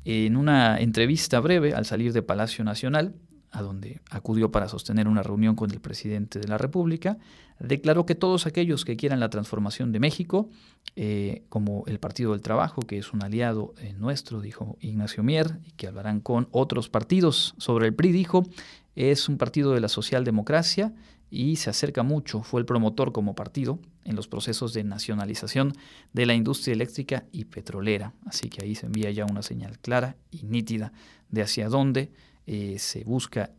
[0.06, 3.14] En una entrevista breve al salir de Palacio Nacional,
[3.52, 7.18] a donde acudió para sostener una reunión con el presidente de la República,
[7.60, 10.50] declaró que todos aquellos que quieran la transformación de México,
[10.96, 15.60] eh, como el Partido del Trabajo, que es un aliado eh, nuestro, dijo Ignacio Mier,
[15.66, 18.44] y que hablarán con otros partidos sobre el PRI, dijo,
[18.96, 20.94] es un partido de la socialdemocracia
[21.30, 25.74] y se acerca mucho, fue el promotor como partido en los procesos de nacionalización
[26.12, 28.14] de la industria eléctrica y petrolera.
[28.26, 30.92] Así que ahí se envía ya una señal clara y nítida
[31.30, 32.12] de hacia dónde
[32.54, 33.52] eh, se busca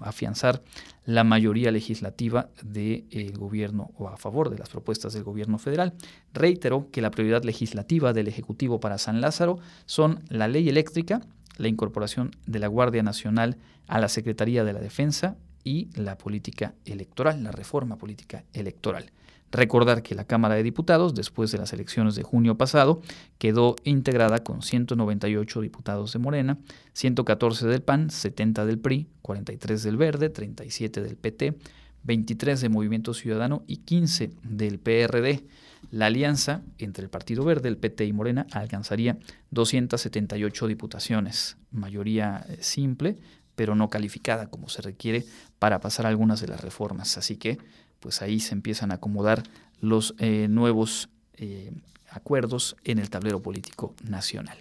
[0.00, 0.60] afianzar
[1.04, 5.92] la mayoría legislativa del gobierno o a favor de las propuestas del gobierno federal.
[6.34, 11.20] Reiteró que la prioridad legislativa del Ejecutivo para San Lázaro son la ley eléctrica,
[11.58, 16.74] la incorporación de la Guardia Nacional a la Secretaría de la Defensa y la política
[16.84, 19.12] electoral, la reforma política electoral.
[19.52, 23.02] Recordar que la Cámara de Diputados, después de las elecciones de junio pasado,
[23.38, 26.58] quedó integrada con 198 diputados de Morena,
[26.92, 31.58] 114 del PAN, 70 del PRI, 43 del Verde, 37 del PT,
[32.04, 35.44] 23 de Movimiento Ciudadano y 15 del PRD.
[35.90, 39.18] La alianza entre el Partido Verde, el PT y Morena alcanzaría
[39.50, 43.18] 278 diputaciones, mayoría eh, simple,
[43.56, 45.24] pero no calificada como se requiere
[45.58, 47.18] para pasar algunas de las reformas.
[47.18, 47.58] Así que
[48.00, 49.42] pues ahí se empiezan a acomodar
[49.80, 51.72] los eh, nuevos eh,
[52.10, 54.58] acuerdos en el tablero político nacional.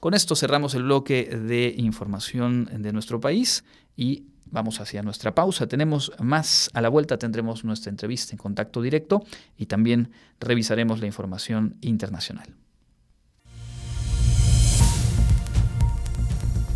[0.00, 3.64] Con esto cerramos el bloque de información de nuestro país
[3.96, 5.66] y vamos hacia nuestra pausa.
[5.66, 9.24] Tenemos más a la vuelta, tendremos nuestra entrevista en contacto directo
[9.56, 10.10] y también
[10.40, 12.54] revisaremos la información internacional.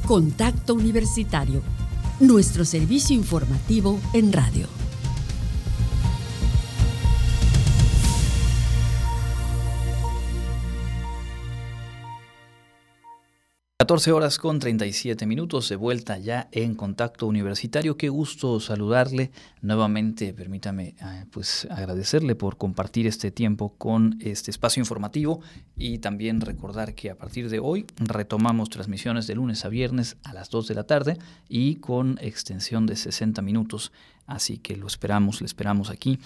[0.06, 1.62] Contacto Universitario,
[2.18, 4.77] nuestro servicio informativo en radio.
[13.80, 17.96] 14 horas con 37 minutos de vuelta ya en contacto universitario.
[17.96, 19.30] Qué gusto saludarle
[19.62, 20.34] nuevamente.
[20.34, 25.42] Permítame eh, pues agradecerle por compartir este tiempo con este espacio informativo
[25.76, 30.34] y también recordar que a partir de hoy retomamos transmisiones de lunes a viernes a
[30.34, 31.16] las 2 de la tarde
[31.48, 33.92] y con extensión de 60 minutos.
[34.26, 36.18] Así que lo esperamos, le esperamos aquí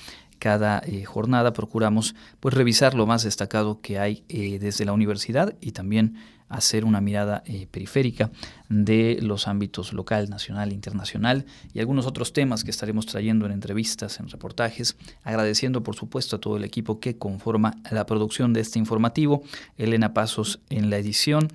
[0.42, 5.54] cada eh, jornada procuramos pues revisar lo más destacado que hay eh, desde la universidad
[5.60, 6.16] y también
[6.52, 8.30] hacer una mirada eh, periférica
[8.68, 14.20] de los ámbitos local, nacional, internacional y algunos otros temas que estaremos trayendo en entrevistas,
[14.20, 18.78] en reportajes, agradeciendo por supuesto a todo el equipo que conforma la producción de este
[18.78, 19.42] informativo,
[19.78, 21.48] Elena Pasos en la edición,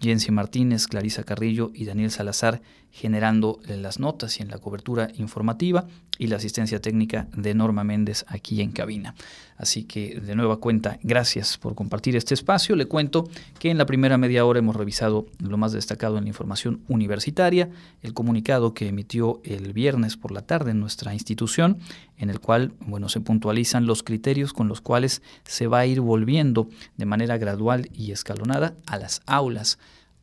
[0.00, 2.62] Jensi Martínez, Clarisa Carrillo y Daniel Salazar
[2.96, 5.86] generando las notas y en la cobertura informativa
[6.18, 9.14] y la asistencia técnica de Norma Méndez aquí en cabina.
[9.58, 12.74] Así que de nueva cuenta, gracias por compartir este espacio.
[12.74, 13.28] Le cuento
[13.58, 17.68] que en la primera media hora hemos revisado lo más destacado en la información universitaria,
[18.00, 21.76] el comunicado que emitió el viernes por la tarde en nuestra institución,
[22.16, 26.00] en el cual bueno, se puntualizan los criterios con los cuales se va a ir
[26.00, 26.66] volviendo
[26.96, 29.78] de manera gradual y escalonada a las aulas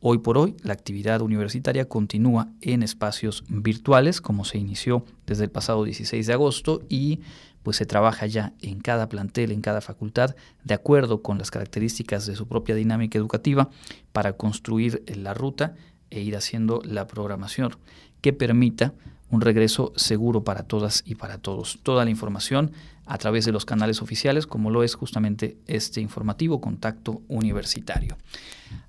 [0.06, 5.50] Hoy por hoy, la actividad universitaria continúa en espacios virtuales, como se inició desde el
[5.50, 7.20] pasado 16 de agosto, y
[7.62, 12.26] pues se trabaja ya en cada plantel, en cada facultad, de acuerdo con las características
[12.26, 13.70] de su propia dinámica educativa,
[14.12, 15.74] para construir la ruta
[16.10, 17.74] e ir haciendo la programación
[18.20, 18.92] que permita
[19.30, 21.78] un regreso seguro para todas y para todos.
[21.82, 22.72] Toda la información
[23.06, 28.18] a través de los canales oficiales, como lo es justamente este informativo Contacto Universitario.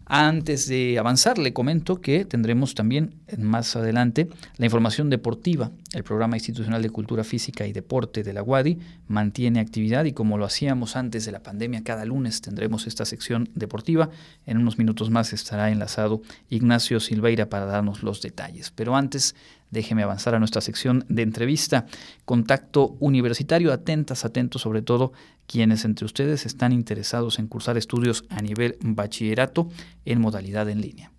[0.08, 5.72] Antes de avanzar, le comento que tendremos también más adelante la información deportiva.
[5.94, 8.78] El Programa Institucional de Cultura Física y Deporte de la UADI
[9.08, 13.50] mantiene actividad y como lo hacíamos antes de la pandemia, cada lunes tendremos esta sección
[13.56, 14.12] deportiva.
[14.46, 18.72] En unos minutos más estará enlazado Ignacio Silveira para darnos los detalles.
[18.76, 19.36] Pero antes,
[19.72, 21.86] déjeme avanzar a nuestra sección de entrevista.
[22.26, 25.14] Contacto universitario, atentas, atentos sobre todo
[25.48, 29.70] quienes entre ustedes están interesados en cursar estudios a nivel bachillerato
[30.06, 31.15] en modalidad en línea.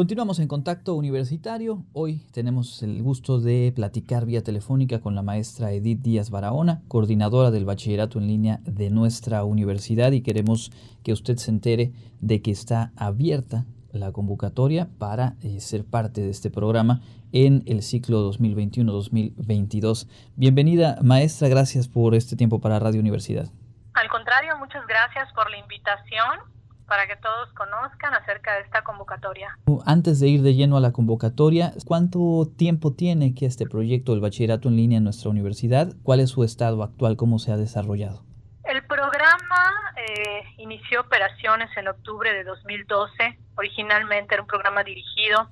[0.00, 1.84] Continuamos en contacto universitario.
[1.92, 7.50] Hoy tenemos el gusto de platicar vía telefónica con la maestra Edith Díaz Barahona, coordinadora
[7.50, 10.72] del bachillerato en línea de nuestra universidad y queremos
[11.04, 16.30] que usted se entere de que está abierta la convocatoria para eh, ser parte de
[16.30, 20.08] este programa en el ciclo 2021-2022.
[20.34, 23.50] Bienvenida maestra, gracias por este tiempo para Radio Universidad.
[23.92, 26.59] Al contrario, muchas gracias por la invitación
[26.90, 29.56] para que todos conozcan acerca de esta convocatoria.
[29.86, 34.20] Antes de ir de lleno a la convocatoria, ¿cuánto tiempo tiene que este proyecto del
[34.20, 35.92] bachillerato en línea en nuestra universidad?
[36.02, 37.16] ¿Cuál es su estado actual?
[37.16, 38.24] ¿Cómo se ha desarrollado?
[38.64, 43.38] El programa eh, inició operaciones en octubre de 2012.
[43.54, 45.48] Originalmente era un programa dirigido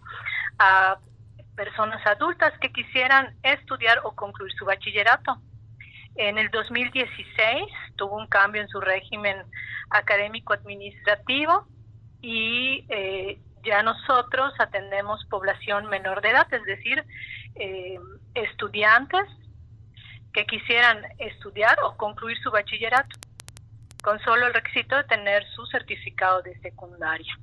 [0.59, 0.99] a
[1.55, 5.41] personas adultas que quisieran estudiar o concluir su bachillerato.
[6.19, 7.63] En el 2016
[7.95, 9.37] tuvo un cambio en su régimen
[9.91, 11.69] académico-administrativo
[12.21, 17.05] y eh, ya nosotros atendemos población menor de edad, es decir,
[17.55, 18.01] eh,
[18.35, 19.27] estudiantes
[20.33, 23.17] que quisieran estudiar o concluir su bachillerato
[24.03, 27.39] con solo el requisito de tener su certificado de secundaria.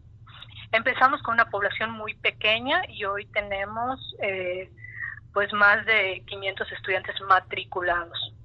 [0.73, 4.69] Empezamos con una población muy pequeña y hoy tenemos eh,
[5.33, 8.35] pues más de 500 estudiantes matriculados.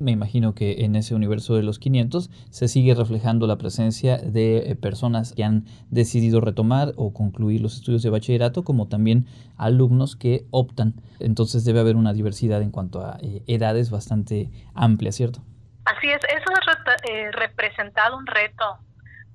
[0.00, 4.70] Me imagino que en ese universo de los 500 se sigue reflejando la presencia de
[4.70, 9.26] eh, personas que han decidido retomar o concluir los estudios de bachillerato, como también
[9.58, 10.94] alumnos que optan.
[11.18, 15.42] Entonces debe haber una diversidad en cuanto a eh, edades bastante amplia, ¿cierto?
[15.84, 18.78] Así es, eso ha eh, representado un reto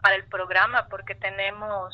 [0.01, 1.93] para el programa porque tenemos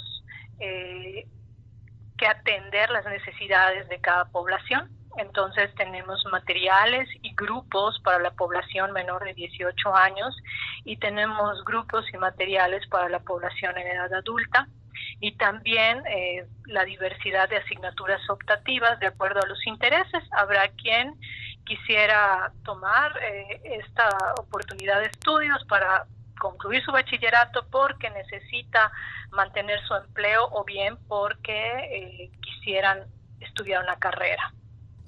[0.59, 8.91] que atender las necesidades de cada población entonces tenemos materiales y grupos para la población
[8.91, 10.35] menor de 18 años
[10.83, 14.67] y tenemos grupos y materiales para la población en edad adulta
[15.19, 20.23] y también eh, la diversidad de asignaturas optativas de acuerdo a los intereses.
[20.31, 21.15] Habrá quien
[21.65, 26.05] quisiera tomar eh, esta oportunidad de estudios para
[26.39, 28.91] concluir su bachillerato porque necesita
[29.31, 33.05] mantener su empleo o bien porque eh, quisieran
[33.39, 34.51] estudiar una carrera.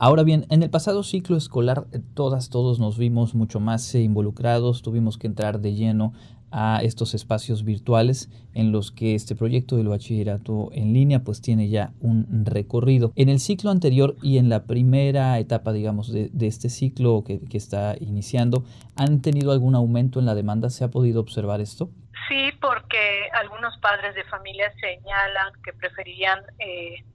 [0.06, 4.02] Ahora bien, en el pasado ciclo escolar eh, todas, todos nos vimos mucho más eh,
[4.02, 6.12] involucrados, tuvimos que entrar de lleno
[6.52, 11.70] a estos espacios virtuales en los que este proyecto del bachillerato en línea pues tiene
[11.70, 13.14] ya un recorrido.
[13.16, 17.96] En el ciclo anterior y en la primera etapa digamos de, este ciclo que, está
[17.98, 18.66] iniciando,
[18.98, 20.70] ¿han tenido algún aumento en la demanda?
[20.70, 21.92] ¿Se ha podido observar esto?
[22.28, 27.06] Sí, porque algunos padres de familia señalan que preferirían eh,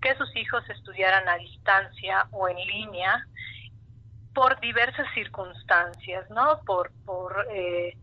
[0.00, 3.26] que sus hijos estudiaran a distancia o en línea
[4.34, 6.60] por diversas circunstancias, ¿no?
[6.64, 7.96] Por, por eh,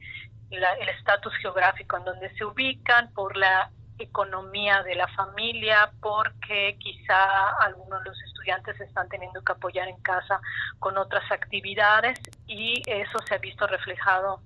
[0.51, 7.49] el estatus geográfico en donde se ubican, por la economía de la familia, porque quizá
[7.61, 10.39] algunos de los estudiantes están teniendo que apoyar en casa
[10.79, 14.41] con otras actividades y eso se ha visto reflejado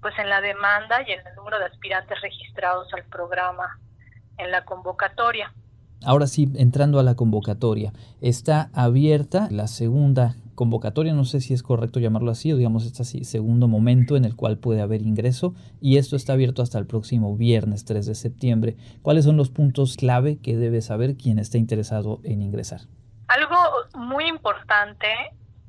[0.00, 3.78] pues en la demanda y en el número de aspirantes registrados al programa
[4.36, 5.52] en la convocatoria.
[6.02, 11.62] Ahora sí, entrando a la convocatoria, está abierta la segunda convocatoria, no sé si es
[11.62, 15.98] correcto llamarlo así, o digamos este segundo momento en el cual puede haber ingreso, y
[15.98, 18.76] esto está abierto hasta el próximo viernes 3 de septiembre.
[19.02, 22.82] ¿Cuáles son los puntos clave que debe saber quien esté interesado en ingresar?
[23.28, 23.56] Algo
[23.96, 25.08] muy importante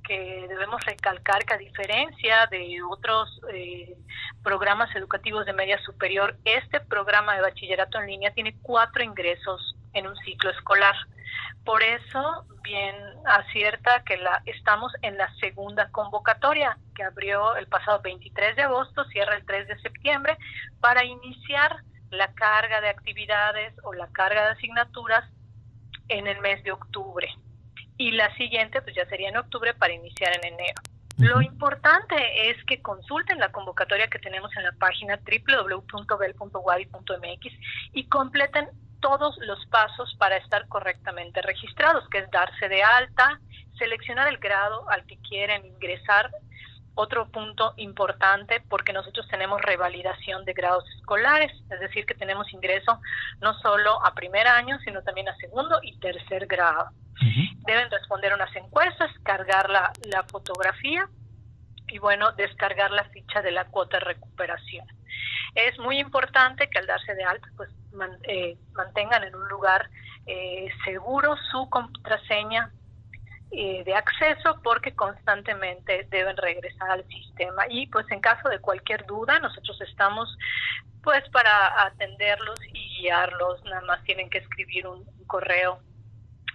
[0.07, 3.97] que debemos recalcar que a diferencia de otros eh,
[4.43, 10.07] programas educativos de media superior, este programa de bachillerato en línea tiene cuatro ingresos en
[10.07, 10.95] un ciclo escolar.
[11.63, 18.01] Por eso, bien acierta que la, estamos en la segunda convocatoria que abrió el pasado
[18.01, 20.37] 23 de agosto, cierra el 3 de septiembre,
[20.79, 21.77] para iniciar
[22.11, 25.25] la carga de actividades o la carga de asignaturas
[26.07, 27.27] en el mes de octubre
[27.97, 30.81] y la siguiente pues ya sería en octubre para iniciar en enero.
[31.17, 35.93] Lo importante es que consulten la convocatoria que tenemos en la página www.bel.wadi.mx
[37.93, 38.67] y completen
[39.05, 43.39] todos los pasos para estar correctamente registrados, que es darse de alta,
[43.77, 46.31] seleccionar el grado al que quieren ingresar.
[46.95, 52.99] Otro punto importante porque nosotros tenemos revalidación de grados escolares, es decir, que tenemos ingreso
[53.41, 56.89] no solo a primer año, sino también a segundo y tercer grado.
[57.67, 61.07] Deben responder unas encuestas, cargar la, la fotografía
[61.89, 64.87] y bueno, descargar la ficha de la cuota de recuperación.
[65.55, 67.69] Es muy importante que al darse de alta, pues
[68.27, 69.89] eh, mantengan en un lugar
[70.25, 72.73] eh, seguro su contraseña
[73.51, 79.05] eh, de acceso porque constantemente deben regresar al sistema y pues en caso de cualquier
[79.05, 80.37] duda nosotros estamos
[81.03, 85.79] pues para atenderlos y guiarlos nada más tienen que escribir un correo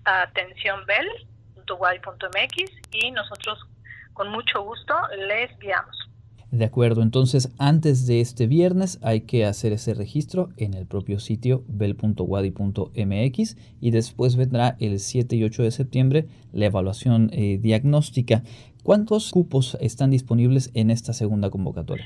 [0.05, 3.65] atenciónbel.guay.mx y nosotros
[4.13, 6.10] con mucho gusto les guiamos.
[6.51, 11.21] De acuerdo, entonces antes de este viernes hay que hacer ese registro en el propio
[11.21, 18.43] sitio bel.wadi.mx y después vendrá el 7 y 8 de septiembre la evaluación eh, diagnóstica.
[18.83, 22.05] ¿Cuántos cupos están disponibles en esta segunda convocatoria?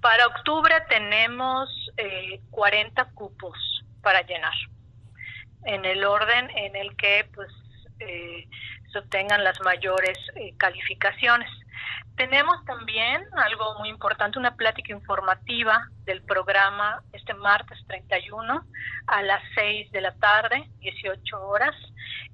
[0.00, 1.68] Para octubre tenemos
[2.50, 3.56] 40 eh, cupos
[4.02, 4.52] para llenar
[5.64, 7.48] en el orden en el que pues
[8.00, 8.48] eh,
[8.92, 11.48] se obtengan las mayores eh, calificaciones.
[12.16, 18.64] Tenemos también algo muy importante, una plática informativa del programa este martes 31
[19.08, 21.74] a las 6 de la tarde, 18 horas.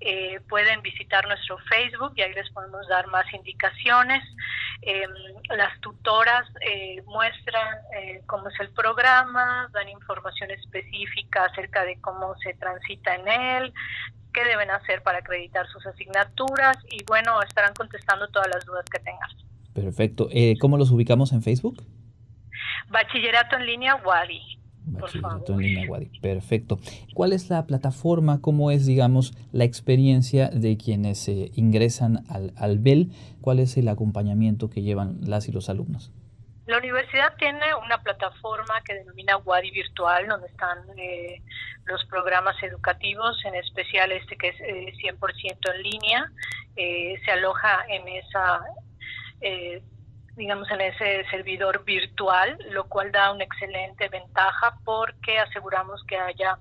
[0.00, 4.22] Eh, pueden visitar nuestro Facebook y ahí les podemos dar más indicaciones.
[4.82, 5.10] Em,
[5.48, 12.34] las tutoras eh, muestran eh, cómo es el programa, dan información específica acerca de cómo
[12.36, 13.74] se transita en él,
[14.34, 18.98] qué deben hacer para acreditar sus asignaturas y bueno, estarán contestando todas las dudas que
[18.98, 19.49] tengan.
[19.80, 20.28] Perfecto.
[20.30, 21.82] Eh, ¿Cómo los ubicamos en Facebook?
[22.88, 24.40] Bachillerato en línea Wadi.
[24.84, 26.06] Bachillerato en línea Wadi.
[26.20, 26.78] Perfecto.
[27.14, 28.40] ¿Cuál es la plataforma?
[28.40, 33.10] ¿Cómo es, digamos, la experiencia de quienes eh, ingresan al, al BEL?
[33.40, 36.12] ¿Cuál es el acompañamiento que llevan las y los alumnos?
[36.66, 41.42] La universidad tiene una plataforma que denomina Wadi Virtual, donde están eh,
[41.86, 46.32] los programas educativos, en especial este que es 100% en línea.
[46.76, 48.60] se aloja en esa
[49.40, 49.82] eh,
[50.36, 56.58] digamos, en ese servidor virtual, lo cual da una excelente ventaja porque aseguramos que haya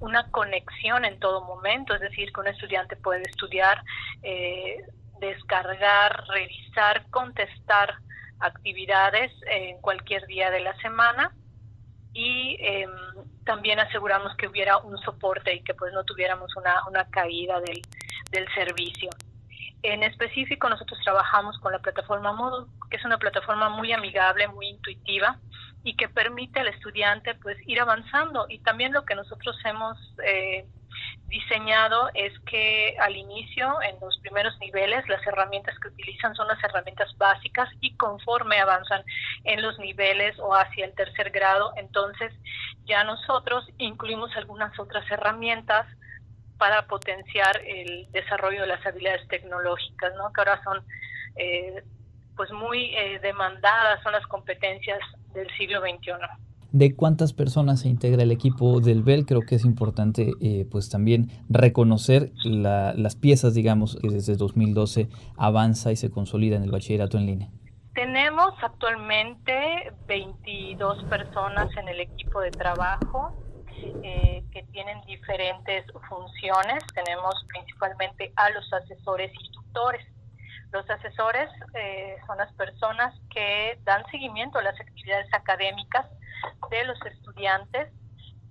[0.00, 3.82] una conexión en todo momento, es decir, que un estudiante puede estudiar,
[4.22, 4.84] eh,
[5.20, 7.94] descargar, revisar, contestar
[8.40, 11.32] actividades en cualquier día de la semana
[12.12, 12.90] y em,
[13.44, 17.80] también aseguramos que hubiera un soporte y que pues no tuviéramos una, una caída del,
[18.30, 19.10] del servicio.
[19.82, 24.68] En específico, nosotros trabajamos con la plataforma Moodle, que es una plataforma muy amigable, muy
[24.68, 25.38] intuitiva
[25.82, 28.46] y que permite al estudiante pues ir avanzando.
[28.48, 30.64] Y también lo que nosotros hemos eh,
[31.26, 36.62] diseñado es que al inicio, en los primeros niveles, las herramientas que utilizan son las
[36.62, 39.02] herramientas básicas y conforme avanzan
[39.44, 42.32] en los niveles o hacia el tercer grado, entonces
[42.84, 45.86] ya nosotros incluimos algunas otras herramientas
[46.62, 50.32] para potenciar el desarrollo de las habilidades tecnológicas, ¿no?
[50.32, 50.78] que ahora son
[51.34, 51.82] eh,
[52.36, 55.00] pues muy eh, demandadas, son las competencias
[55.34, 56.12] del siglo XXI.
[56.70, 59.26] ¿De cuántas personas se integra el equipo del BEL?
[59.26, 65.90] Creo que es importante eh, pues también reconocer las piezas, digamos, que desde 2012 avanza
[65.90, 67.50] y se consolida en el bachillerato en línea.
[67.92, 73.32] Tenemos actualmente 22 personas en el equipo de trabajo
[74.04, 74.31] eh,
[74.72, 76.84] tienen diferentes funciones.
[76.94, 80.06] Tenemos principalmente a los asesores y tutores.
[80.72, 86.06] Los asesores eh, son las personas que dan seguimiento a las actividades académicas
[86.70, 87.92] de los estudiantes,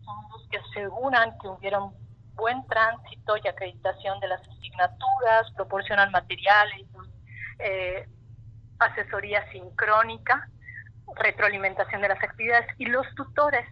[0.05, 1.93] son los que aseguran que hubiera un
[2.35, 6.87] buen tránsito y acreditación de las asignaturas, proporcionan materiales,
[7.59, 8.07] eh,
[8.79, 10.47] asesoría sincrónica,
[11.15, 13.65] retroalimentación de las actividades y los tutores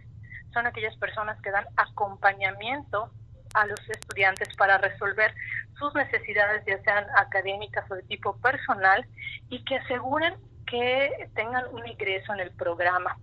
[0.52, 3.10] son aquellas personas que dan acompañamiento
[3.54, 5.34] a los estudiantes para resolver
[5.78, 9.04] sus necesidades, ya sean académicas o de tipo personal,
[9.48, 10.34] y que aseguren
[10.66, 13.16] que tengan un ingreso en el programa.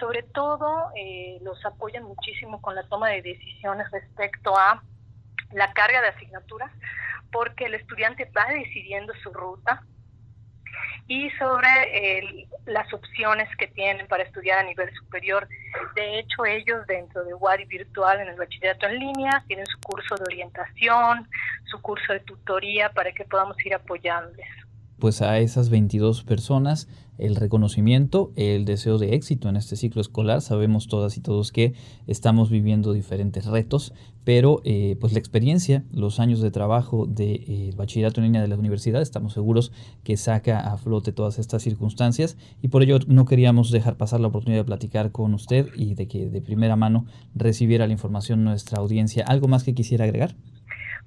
[0.00, 4.82] Sobre todo, eh, los apoyan muchísimo con la toma de decisiones respecto a
[5.52, 6.70] la carga de asignaturas,
[7.30, 9.82] porque el estudiante va decidiendo su ruta,
[11.06, 15.48] y sobre las opciones que tienen para estudiar a nivel superior.
[15.94, 20.16] De hecho, ellos dentro de Wadi Virtual en el bachillerato en línea tienen su curso
[20.16, 21.28] de orientación,
[21.70, 24.46] su curso de tutoría para que podamos ir apoyándoles.
[24.98, 26.88] Pues a esas 22 personas
[27.18, 30.40] el reconocimiento, el deseo de éxito en este ciclo escolar.
[30.40, 31.74] Sabemos todas y todos que
[32.06, 33.92] estamos viviendo diferentes retos,
[34.28, 38.48] pero eh, pues la experiencia, los años de trabajo de eh, bachillerato en línea de
[38.48, 39.72] la universidad, estamos seguros
[40.04, 44.28] que saca a flote todas estas circunstancias y por ello no queríamos dejar pasar la
[44.28, 48.80] oportunidad de platicar con usted y de que de primera mano recibiera la información nuestra
[48.80, 49.24] audiencia.
[49.26, 50.36] ¿Algo más que quisiera agregar?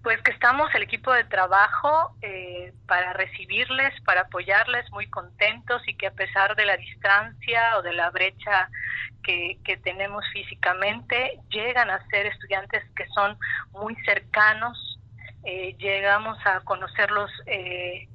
[0.04, 5.96] Pues que estamos el equipo de trabajo eh, para recibirles, para apoyarles, muy contentos y
[5.96, 8.70] que a pesar de la distancia o de la brecha
[9.24, 13.38] que, que tenemos físicamente, llegan a ser estudiantes que son
[13.74, 15.00] muy cercanos,
[15.44, 18.08] eh, llegamos a conocerlos eh,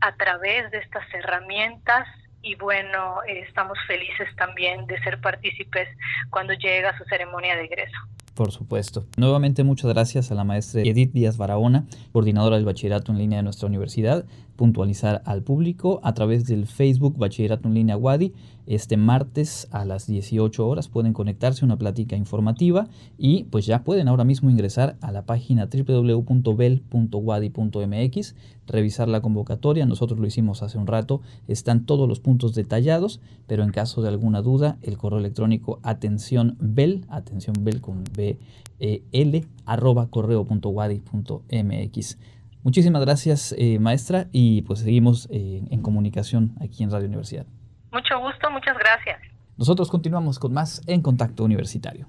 [0.00, 2.06] a través de estas herramientas
[2.40, 5.88] y bueno, estamos felices también de ser partícipes
[6.30, 7.98] cuando llega su ceremonia de egreso.
[8.34, 9.04] Por supuesto.
[9.16, 13.42] Nuevamente muchas gracias a la maestra Edith Díaz Barahona, coordinadora del bachillerato en línea de
[13.42, 14.24] nuestra universidad,
[14.62, 18.32] puntualizar al público a través del Facebook Bachillerato en línea Wadi.
[18.68, 22.86] Este martes a las 18 horas pueden conectarse a una plática informativa
[23.18, 28.34] y pues ya pueden ahora mismo ingresar a la página www.bel.wadi.mx,
[28.68, 33.64] revisar la convocatoria, nosotros lo hicimos hace un rato, están todos los puntos detallados, pero
[33.64, 38.38] en caso de alguna duda, el correo electrónico atención bel, atención bel con B
[38.78, 42.18] e L, arroba correo.wadi.mx.
[42.62, 47.44] Muchísimas gracias, eh, maestra, y pues seguimos eh, en comunicación aquí en Radio Universidad.
[47.90, 49.20] Mucho gusto, muchas gracias.
[49.56, 52.06] Nosotros continuamos con más en Contacto Universitario.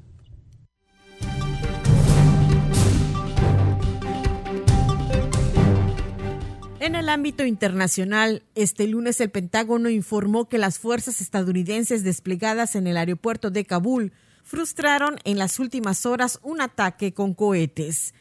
[6.80, 12.88] En el ámbito internacional, este lunes el Pentágono informó que las fuerzas estadounidenses desplegadas en
[12.88, 14.12] el aeropuerto de Kabul
[14.44, 18.14] frustraron en las últimas horas un ataque con cohetes.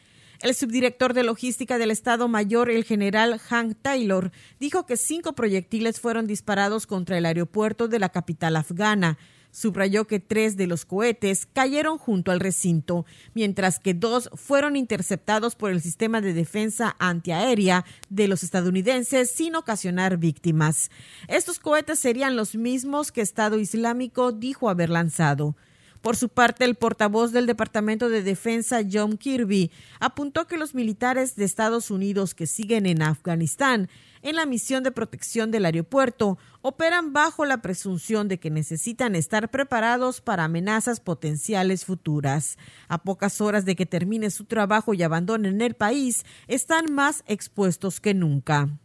[0.43, 6.01] El subdirector de logística del Estado Mayor, el general Hank Taylor, dijo que cinco proyectiles
[6.01, 9.17] fueron disparados contra el aeropuerto de la capital afgana.
[9.51, 15.55] Subrayó que tres de los cohetes cayeron junto al recinto, mientras que dos fueron interceptados
[15.55, 20.91] por el sistema de defensa antiaérea de los estadounidenses sin ocasionar víctimas.
[21.29, 25.55] Estos cohetes serían los mismos que Estado Islámico dijo haber lanzado.
[26.03, 31.37] Por su parte, el portavoz del Departamento de Defensa, John Kirby, apuntó que los militares
[31.37, 33.87] de Estados Unidos que siguen en Afganistán
[34.21, 39.49] en la misión de protección del aeropuerto operan bajo la presunción de que necesitan estar
[39.49, 42.57] preparados para amenazas potenciales futuras.
[42.89, 48.01] A pocas horas de que termine su trabajo y abandonen el país, están más expuestos
[48.01, 48.77] que nunca.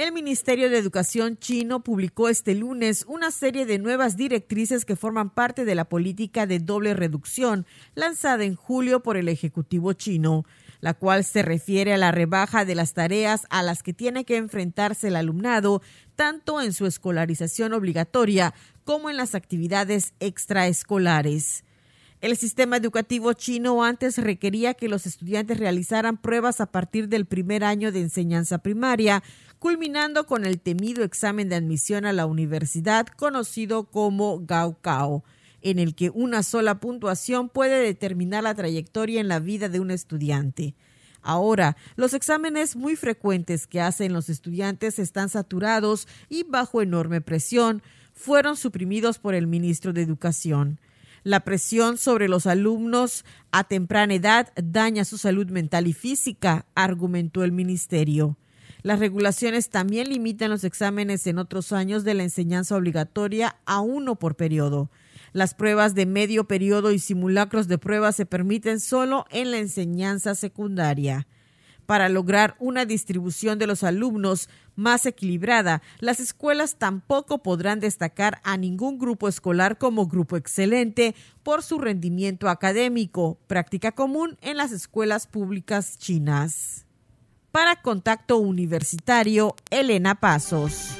[0.00, 5.28] El Ministerio de Educación chino publicó este lunes una serie de nuevas directrices que forman
[5.28, 10.46] parte de la política de doble reducción lanzada en julio por el Ejecutivo chino,
[10.80, 14.38] la cual se refiere a la rebaja de las tareas a las que tiene que
[14.38, 15.82] enfrentarse el alumnado,
[16.16, 21.62] tanto en su escolarización obligatoria como en las actividades extraescolares.
[22.20, 27.64] El sistema educativo chino antes requería que los estudiantes realizaran pruebas a partir del primer
[27.64, 29.22] año de enseñanza primaria,
[29.58, 35.24] culminando con el temido examen de admisión a la universidad conocido como Gaokao,
[35.62, 39.90] en el que una sola puntuación puede determinar la trayectoria en la vida de un
[39.90, 40.74] estudiante.
[41.22, 47.82] Ahora, los exámenes muy frecuentes que hacen los estudiantes están saturados y bajo enorme presión,
[48.12, 50.78] fueron suprimidos por el ministro de Educación.
[51.22, 57.44] La presión sobre los alumnos a temprana edad daña su salud mental y física, argumentó
[57.44, 58.38] el ministerio.
[58.82, 64.16] Las regulaciones también limitan los exámenes en otros años de la enseñanza obligatoria a uno
[64.16, 64.90] por periodo.
[65.32, 70.34] Las pruebas de medio periodo y simulacros de pruebas se permiten solo en la enseñanza
[70.34, 71.26] secundaria.
[71.90, 78.56] Para lograr una distribución de los alumnos más equilibrada, las escuelas tampoco podrán destacar a
[78.56, 85.26] ningún grupo escolar como grupo excelente por su rendimiento académico, práctica común en las escuelas
[85.26, 86.86] públicas chinas.
[87.50, 90.99] Para Contacto Universitario, Elena Pasos.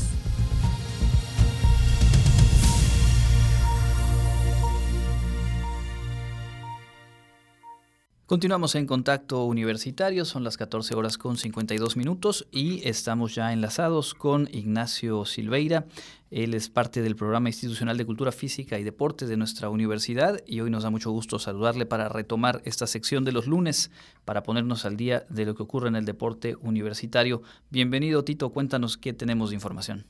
[8.31, 14.13] Continuamos en contacto universitario, son las 14 horas con 52 minutos y estamos ya enlazados
[14.13, 15.83] con Ignacio Silveira.
[16.31, 20.61] Él es parte del programa institucional de cultura física y deportes de nuestra universidad y
[20.61, 23.91] hoy nos da mucho gusto saludarle para retomar esta sección de los lunes
[24.23, 27.41] para ponernos al día de lo que ocurre en el deporte universitario.
[27.69, 30.05] Bienvenido Tito, cuéntanos qué tenemos de información.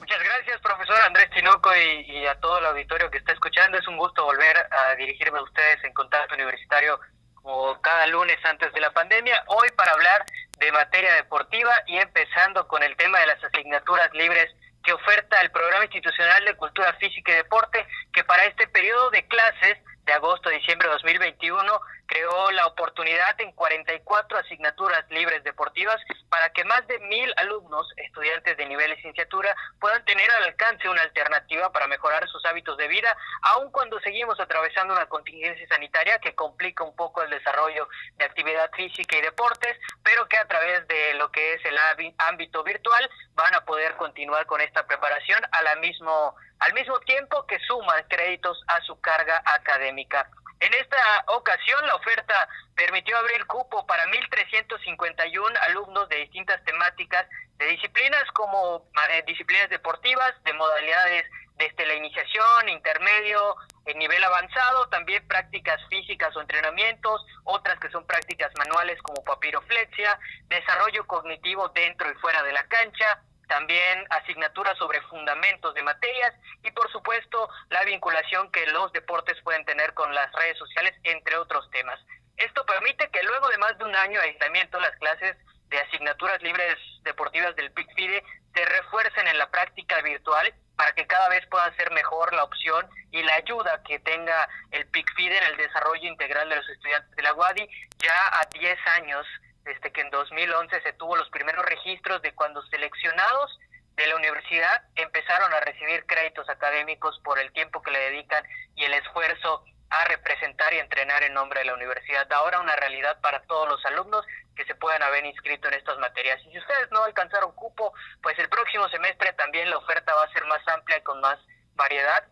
[0.00, 3.78] Muchas gracias, profesor Andrés Tinoco y, y, a todo el auditorio que está escuchando.
[3.78, 6.98] Es un gusto volver a dirigirme a ustedes en Contacto Universitario
[7.46, 10.26] como cada lunes antes de la pandemia, hoy para hablar
[10.58, 15.52] de materia deportiva y empezando con el tema de las asignaturas libres que oferta el
[15.52, 20.48] Programa Institucional de Cultura Física y Deporte, que para este periodo de clases de agosto
[20.48, 26.86] a diciembre de 2021 creó la oportunidad en 44 asignaturas libres deportivas para que más
[26.86, 32.26] de mil alumnos, estudiantes de nivel licenciatura, puedan tener al alcance una alternativa para mejorar
[32.28, 37.22] sus hábitos de vida, aun cuando seguimos atravesando una contingencia sanitaria que complica un poco
[37.22, 41.64] el desarrollo de actividad física y deportes, pero que a través de lo que es
[41.64, 41.76] el
[42.18, 47.46] ámbito virtual van a poder continuar con esta preparación a la mismo, al mismo tiempo
[47.46, 50.28] que suman créditos a su carga académica.
[50.60, 57.26] En esta ocasión, la oferta permitió abrir cupo para 1.351 alumnos de distintas temáticas,
[57.56, 61.26] de disciplinas como eh, disciplinas deportivas, de modalidades
[61.56, 68.06] desde la iniciación, intermedio, en nivel avanzado, también prácticas físicas o entrenamientos, otras que son
[68.06, 75.00] prácticas manuales como papiroflexia, desarrollo cognitivo dentro y fuera de la cancha, también asignaturas sobre
[75.02, 80.32] fundamentos de materias y por supuesto la vinculación que los deportes pueden tener con las
[80.32, 81.98] redes sociales, entre otros temas.
[82.36, 85.36] Esto permite que luego de más de un año de aislamiento las clases
[85.68, 88.22] de asignaturas libres deportivas del PICFIDE
[88.54, 92.88] se refuercen en la práctica virtual para que cada vez pueda ser mejor la opción
[93.10, 97.22] y la ayuda que tenga el PICFIDE en el desarrollo integral de los estudiantes de
[97.22, 97.68] la UADI
[97.98, 99.26] ya a 10 años
[99.66, 103.58] desde que en 2011 se tuvo los primeros registros de cuando seleccionados
[103.96, 108.44] de la universidad empezaron a recibir créditos académicos por el tiempo que le dedican
[108.76, 112.30] y el esfuerzo a representar y entrenar en nombre de la universidad.
[112.32, 116.40] Ahora una realidad para todos los alumnos que se puedan haber inscrito en estas materias.
[116.46, 117.92] Y si ustedes no alcanzaron cupo,
[118.22, 121.38] pues el próximo semestre también la oferta va a ser más amplia y con más
[121.74, 122.24] variedad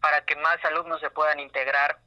[0.00, 1.98] para que más alumnos se puedan integrar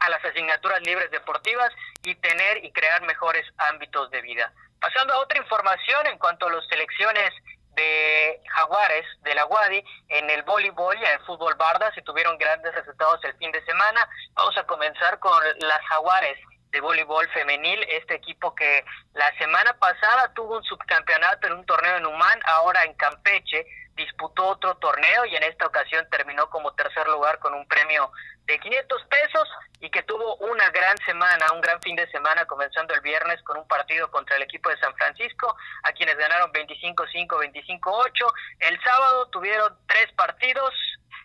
[0.00, 1.72] a las asignaturas libres deportivas
[2.02, 4.52] y tener y crear mejores ámbitos de vida.
[4.80, 7.32] Pasando a otra información en cuanto a las selecciones
[7.76, 12.38] de Jaguares de la Wadi en el voleibol y en el fútbol barda se tuvieron
[12.38, 14.08] grandes resultados el fin de semana.
[14.34, 16.38] Vamos a comenzar con las Jaguares
[16.70, 18.84] de voleibol femenil, este equipo que
[19.14, 24.46] la semana pasada tuvo un subcampeonato en un torneo en Humán, ahora en Campeche, disputó
[24.48, 28.10] otro torneo y en esta ocasión terminó como tercer lugar con un premio
[28.46, 29.48] de 500 pesos
[29.80, 33.58] y que tuvo una gran semana, un gran fin de semana comenzando el viernes con
[33.58, 38.32] un partido contra el equipo de San Francisco, a quienes ganaron 25-5, 25-8.
[38.60, 40.72] El sábado tuvieron tres partidos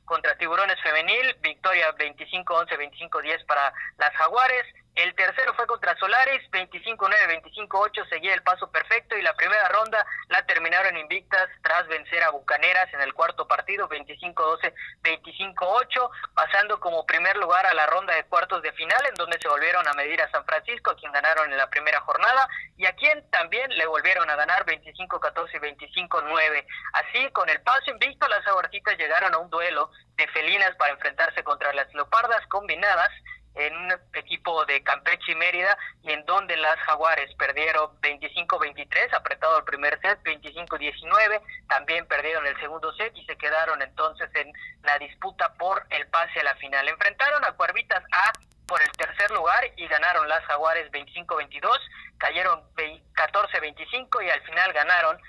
[0.06, 2.68] contra Tiburones Femenil, victoria 25-11,
[3.10, 4.66] 25-10 para las Jaguares.
[4.96, 10.06] El tercero fue contra Solaris, 25-9, 25-8, seguía el paso perfecto y la primera ronda
[10.28, 17.06] la terminaron invictas tras vencer a Bucaneras en el cuarto partido, 25-12, 25-8, pasando como
[17.06, 20.22] primer lugar a la ronda de cuartos de final, en donde se volvieron a medir
[20.22, 23.86] a San Francisco, a quien ganaron en la primera jornada, y a quien también le
[23.86, 26.66] volvieron a ganar 25-14 y 25-9.
[26.94, 31.44] Así, con el paso invicto, las aguarcitas llegaron a un duelo de felinas para enfrentarse
[31.44, 33.10] contra las leopardas combinadas,
[33.56, 39.58] en un equipo de Campeche y Mérida y en donde las Jaguares perdieron 25-23, apretado
[39.58, 44.52] el primer set, 25-19, también perdieron el segundo set y se quedaron entonces en
[44.84, 46.88] la disputa por el pase a la final.
[46.88, 48.32] Enfrentaron a Cuervitas A
[48.68, 51.78] por el tercer lugar y ganaron las Jaguares 25-22,
[52.18, 55.20] cayeron 14-25 y al final ganaron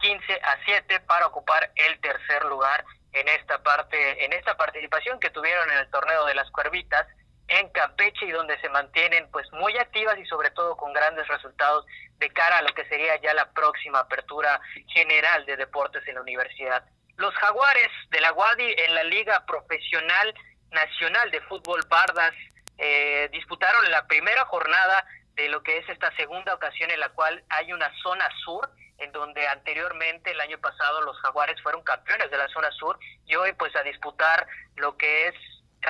[0.00, 5.30] 15 a 7 para ocupar el tercer lugar en esta parte en esta participación que
[5.30, 7.06] tuvieron en el torneo de las Cuervitas
[7.48, 11.86] en Campeche y donde se mantienen pues muy activas y sobre todo con grandes resultados
[12.18, 16.22] de cara a lo que sería ya la próxima apertura general de deportes en la
[16.22, 16.84] universidad.
[17.16, 20.34] Los jaguares de la Guadi en la Liga Profesional
[20.70, 22.34] Nacional de Fútbol Bardas
[22.78, 27.42] eh, disputaron la primera jornada de lo que es esta segunda ocasión en la cual
[27.48, 28.68] hay una zona sur
[28.98, 33.36] en donde anteriormente el año pasado los jaguares fueron campeones de la zona sur y
[33.36, 35.34] hoy pues a disputar lo que es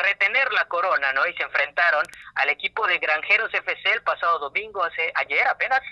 [0.02, 1.26] retener la corona, ¿no?
[1.26, 2.04] Y se enfrentaron
[2.36, 5.82] al equipo de Granjeros FC el pasado domingo, hace ayer apenas,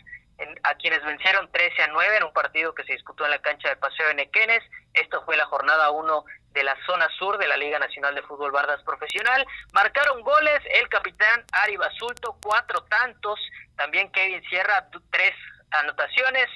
[0.64, 3.68] a quienes vencieron 13 a 9 en un partido que se disputó en la cancha
[3.68, 4.62] de Paseo de Nequenes.
[4.92, 8.52] Esto fue la jornada 1 de la zona sur de la Liga Nacional de Fútbol
[8.52, 9.46] Bardas Profesional.
[9.72, 13.38] Marcaron goles el capitán Ari Basulto, cuatro tantos,
[13.76, 15.34] también Kevin Sierra, tres
[15.70, 16.48] anotaciones,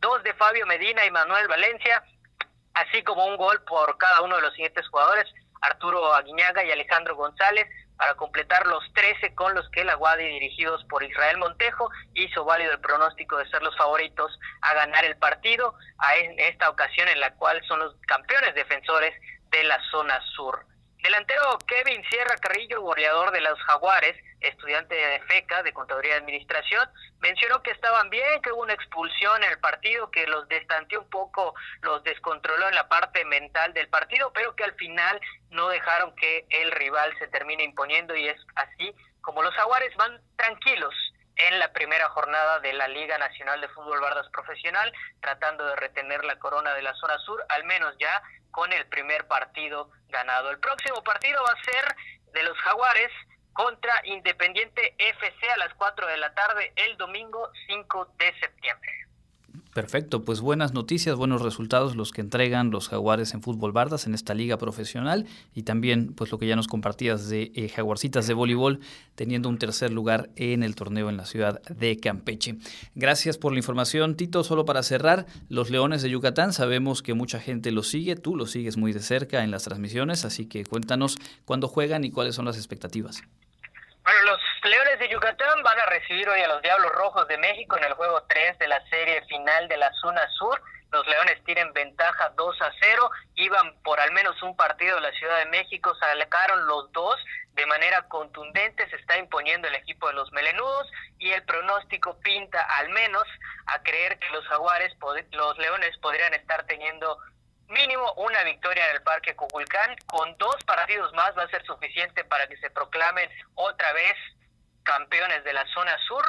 [0.00, 2.02] dos de Fabio Medina y Manuel Valencia,
[2.74, 5.26] así como un gol por cada uno de los siguientes jugadores,
[5.62, 10.84] Arturo Aguiñaga y Alejandro González, para completar los 13 con los que la Guadi, dirigidos
[10.84, 15.74] por Israel Montejo, hizo válido el pronóstico de ser los favoritos a ganar el partido,
[15.98, 19.14] a en esta ocasión en la cual son los campeones defensores
[19.50, 20.66] de la zona sur.
[21.02, 26.88] Delantero Kevin Sierra Carrillo, goleador de los Jaguares, estudiante de FECA, de Contaduría de Administración,
[27.20, 31.10] mencionó que estaban bien, que hubo una expulsión en el partido, que los destanteó un
[31.10, 36.14] poco, los descontroló en la parte mental del partido, pero que al final no dejaron
[36.14, 40.94] que el rival se termine imponiendo y es así como los Jaguares van tranquilos
[41.34, 46.24] en la primera jornada de la Liga Nacional de Fútbol Bardas Profesional, tratando de retener
[46.24, 48.22] la corona de la zona sur, al menos ya
[48.52, 50.50] con el primer partido ganado.
[50.50, 51.96] El próximo partido va a ser
[52.32, 53.10] de los Jaguares
[53.52, 58.92] contra Independiente FC a las 4 de la tarde el domingo 5 de septiembre.
[59.72, 64.12] Perfecto, pues buenas noticias, buenos resultados los que entregan los Jaguares en fútbol Bardas en
[64.12, 68.34] esta liga profesional y también pues lo que ya nos compartías de eh, Jaguarcitas de
[68.34, 68.80] voleibol
[69.14, 72.56] teniendo un tercer lugar en el torneo en la ciudad de Campeche.
[72.94, 74.44] Gracias por la información, Tito.
[74.44, 78.50] Solo para cerrar, los Leones de Yucatán, sabemos que mucha gente los sigue, tú los
[78.50, 81.16] sigues muy de cerca en las transmisiones, así que cuéntanos
[81.46, 83.22] cuándo juegan y cuáles son las expectativas.
[84.04, 87.76] Bueno, los Leones de Yucatán van a recibir hoy a los Diablos Rojos de México
[87.76, 90.62] en el juego 3 de la serie final de la zona sur.
[90.92, 95.10] Los Leones tienen ventaja 2 a 0, iban por al menos un partido de la
[95.12, 97.16] Ciudad de México, sacaron los dos
[97.54, 100.88] de manera contundente, se está imponiendo el equipo de los Melenudos
[101.18, 103.24] y el pronóstico pinta al menos
[103.66, 104.94] a creer que los Jaguares,
[105.32, 107.18] los Leones podrían estar teniendo
[107.66, 109.96] mínimo una victoria en el Parque Cuculcán.
[110.06, 114.14] Con dos partidos más va a ser suficiente para que se proclamen otra vez
[114.82, 116.24] campeones de la zona sur,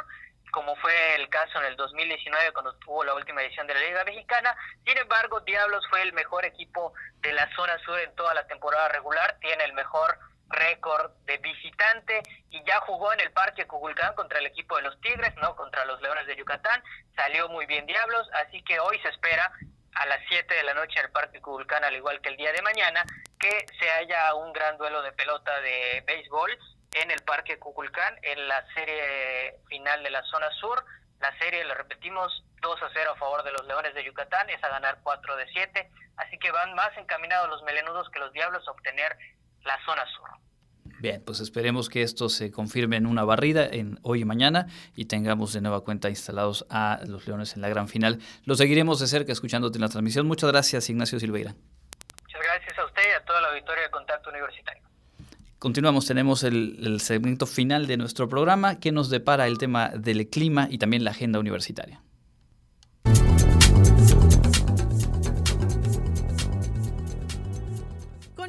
[0.52, 4.04] como fue el caso en el 2019 cuando tuvo la última edición de la Liga
[4.04, 4.56] Mexicana.
[4.86, 8.88] Sin embargo, Diablos fue el mejor equipo de la zona sur en toda la temporada
[8.88, 10.16] regular, tiene el mejor
[10.48, 15.00] récord de visitante y ya jugó en el Parque Cuculcán contra el equipo de los
[15.00, 16.82] Tigres, no contra los Leones de Yucatán.
[17.16, 19.50] Salió muy bien Diablos, así que hoy se espera
[19.94, 22.52] a las 7 de la noche en el Parque Cuculcán, al igual que el día
[22.52, 23.04] de mañana,
[23.38, 26.56] que se haya un gran duelo de pelota de béisbol
[26.94, 30.84] en el Parque Cuculcán en la serie final de la zona sur.
[31.20, 34.62] La serie, lo repetimos, 2 a 0 a favor de los Leones de Yucatán, es
[34.62, 38.66] a ganar 4 de 7, así que van más encaminados los melenudos que los Diablos
[38.66, 39.16] a obtener
[39.64, 40.28] la zona sur.
[41.00, 45.06] Bien, pues esperemos que esto se confirme en una barrida en hoy y mañana y
[45.06, 48.20] tengamos de nueva cuenta instalados a los Leones en la gran final.
[48.44, 50.26] Lo seguiremos de cerca escuchándote en la transmisión.
[50.26, 51.54] Muchas gracias, Ignacio Silveira.
[52.22, 54.83] Muchas gracias a usted y a toda la auditoría de Contacto Universitario.
[55.64, 60.68] Continuamos, tenemos el, segmento final de nuestro programa que nos depara el tema del clima
[60.70, 62.02] y también la agenda universitaria.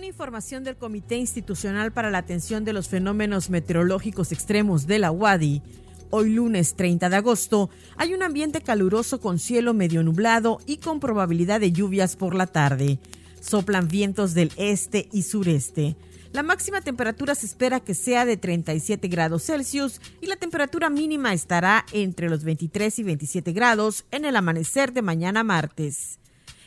[0.05, 5.61] información del Comité Institucional para la Atención de los Fenómenos Meteorológicos Extremos de la UADI,
[6.09, 10.99] hoy lunes 30 de agosto, hay un ambiente caluroso con cielo medio nublado y con
[10.99, 12.99] probabilidad de lluvias por la tarde.
[13.41, 15.95] Soplan vientos del este y sureste.
[16.35, 21.31] La máxima temperatura se espera que sea de 37 grados Celsius y la temperatura mínima
[21.31, 26.19] estará entre los 23 y 27 grados en el amanecer de mañana martes.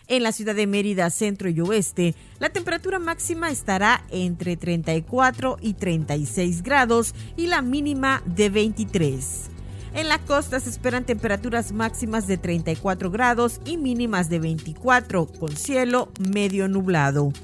[0.06, 5.74] En la ciudad de Mérida, centro y oeste, la temperatura máxima estará entre 34 y
[5.74, 9.50] 36 grados y la mínima de 23.
[9.92, 15.54] En la costa se esperan temperaturas máximas de 34 grados y mínimas de 24, con
[15.54, 17.34] cielo medio nublado.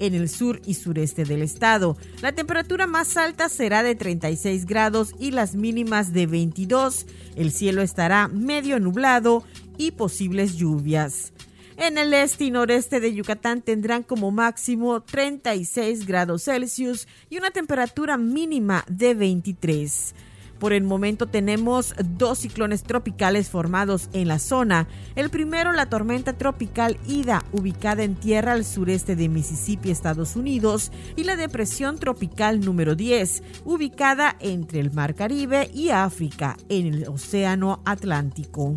[0.00, 5.14] En el sur y sureste del estado, la temperatura más alta será de 36 grados
[5.18, 7.06] y las mínimas de 22.
[7.36, 9.44] El cielo estará medio nublado
[9.78, 11.32] y posibles lluvias.
[11.76, 17.50] En el este y noreste de Yucatán tendrán como máximo 36 grados Celsius y una
[17.50, 20.14] temperatura mínima de 23.
[20.64, 24.88] Por el momento tenemos dos ciclones tropicales formados en la zona.
[25.14, 30.90] El primero, la tormenta tropical Ida, ubicada en tierra al sureste de Mississippi, Estados Unidos,
[31.16, 37.08] y la depresión tropical número 10, ubicada entre el Mar Caribe y África, en el
[37.08, 38.74] Océano Atlántico.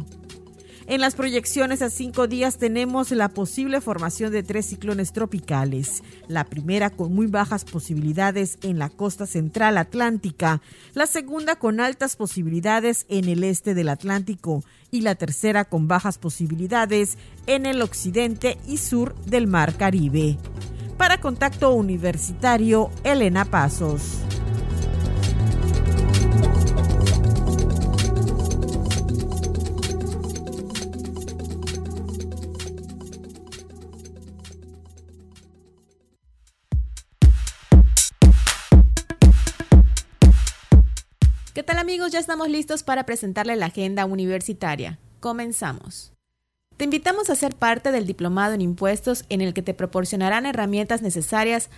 [0.89, 6.01] En las proyecciones a cinco días tenemos la posible formación de tres ciclones tropicales.
[6.29, 10.61] La primera con muy bajas posibilidades en la costa central atlántica,
[10.93, 16.17] la segunda con altas posibilidades en el este del Atlántico y la tercera con bajas
[16.17, 17.17] posibilidades
[17.47, 20.37] en el occidente y sur del Mar Caribe.
[20.97, 24.19] Para Contacto Universitario, Elena Pasos.
[42.09, 44.97] Ya estamos listos para presentarle la agenda universitaria.
[45.19, 46.13] Comenzamos.
[46.77, 51.01] Te invitamos a ser parte del diplomado en impuestos en el que te proporcionarán herramientas
[51.01, 51.69] necesarias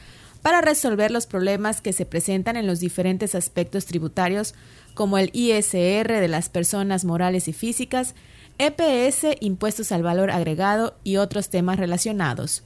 [0.43, 4.53] para resolver los problemas que se presentan en los diferentes aspectos tributarios
[4.93, 8.13] como el ISR de las personas morales y físicas,
[8.59, 12.63] EPS, impuestos al valor agregado y otros temas relacionados.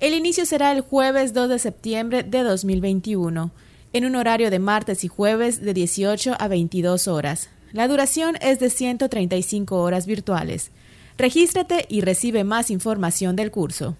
[0.00, 3.52] El inicio será el jueves 2 de septiembre de 2021
[3.92, 7.50] en un horario de martes y jueves de 18 a 22 horas.
[7.72, 10.70] La duración es de 135 horas virtuales.
[11.18, 13.96] Regístrate y recibe más información del curso.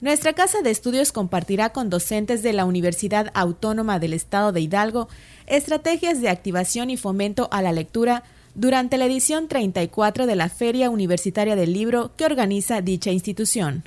[0.00, 5.08] Nuestra casa de estudios compartirá con docentes de la Universidad Autónoma del Estado de Hidalgo
[5.46, 8.22] estrategias de activación y fomento a la lectura
[8.54, 13.84] durante la edición 34 de la Feria Universitaria del Libro que organiza dicha institución.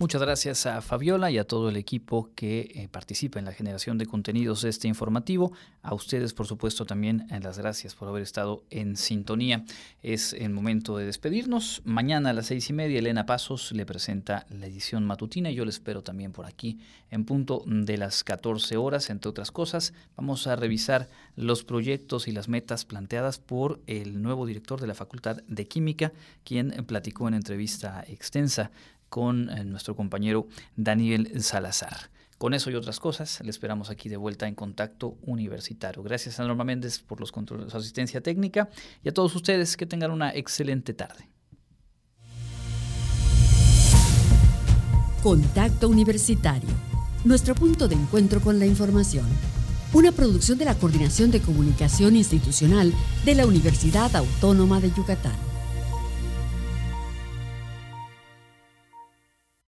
[0.00, 3.96] Muchas gracias a Fabiola y a todo el equipo que eh, participa en la generación
[3.96, 5.52] de contenidos de este informativo.
[5.82, 9.64] A ustedes, por supuesto, también eh, las gracias por haber estado en sintonía.
[10.02, 11.80] Es el momento de despedirnos.
[11.84, 15.64] Mañana a las seis y media, Elena Pasos le presenta la edición matutina y yo
[15.64, 16.80] le espero también por aquí
[17.12, 19.94] en punto de las 14 horas, entre otras cosas.
[20.16, 24.94] Vamos a revisar los proyectos y las metas planteadas por el nuevo director de la
[24.94, 28.72] Facultad de Química, quien platicó en entrevista extensa
[29.14, 32.10] con eh, nuestro compañero Daniel Salazar.
[32.36, 36.02] Con eso y otras cosas, le esperamos aquí de vuelta en Contacto Universitario.
[36.02, 38.68] Gracias a Norma Méndez por los controles, su asistencia técnica
[39.04, 41.28] y a todos ustedes que tengan una excelente tarde.
[45.22, 46.70] Contacto Universitario,
[47.24, 49.26] nuestro punto de encuentro con la información.
[49.92, 52.92] Una producción de la Coordinación de Comunicación Institucional
[53.24, 55.53] de la Universidad Autónoma de Yucatán.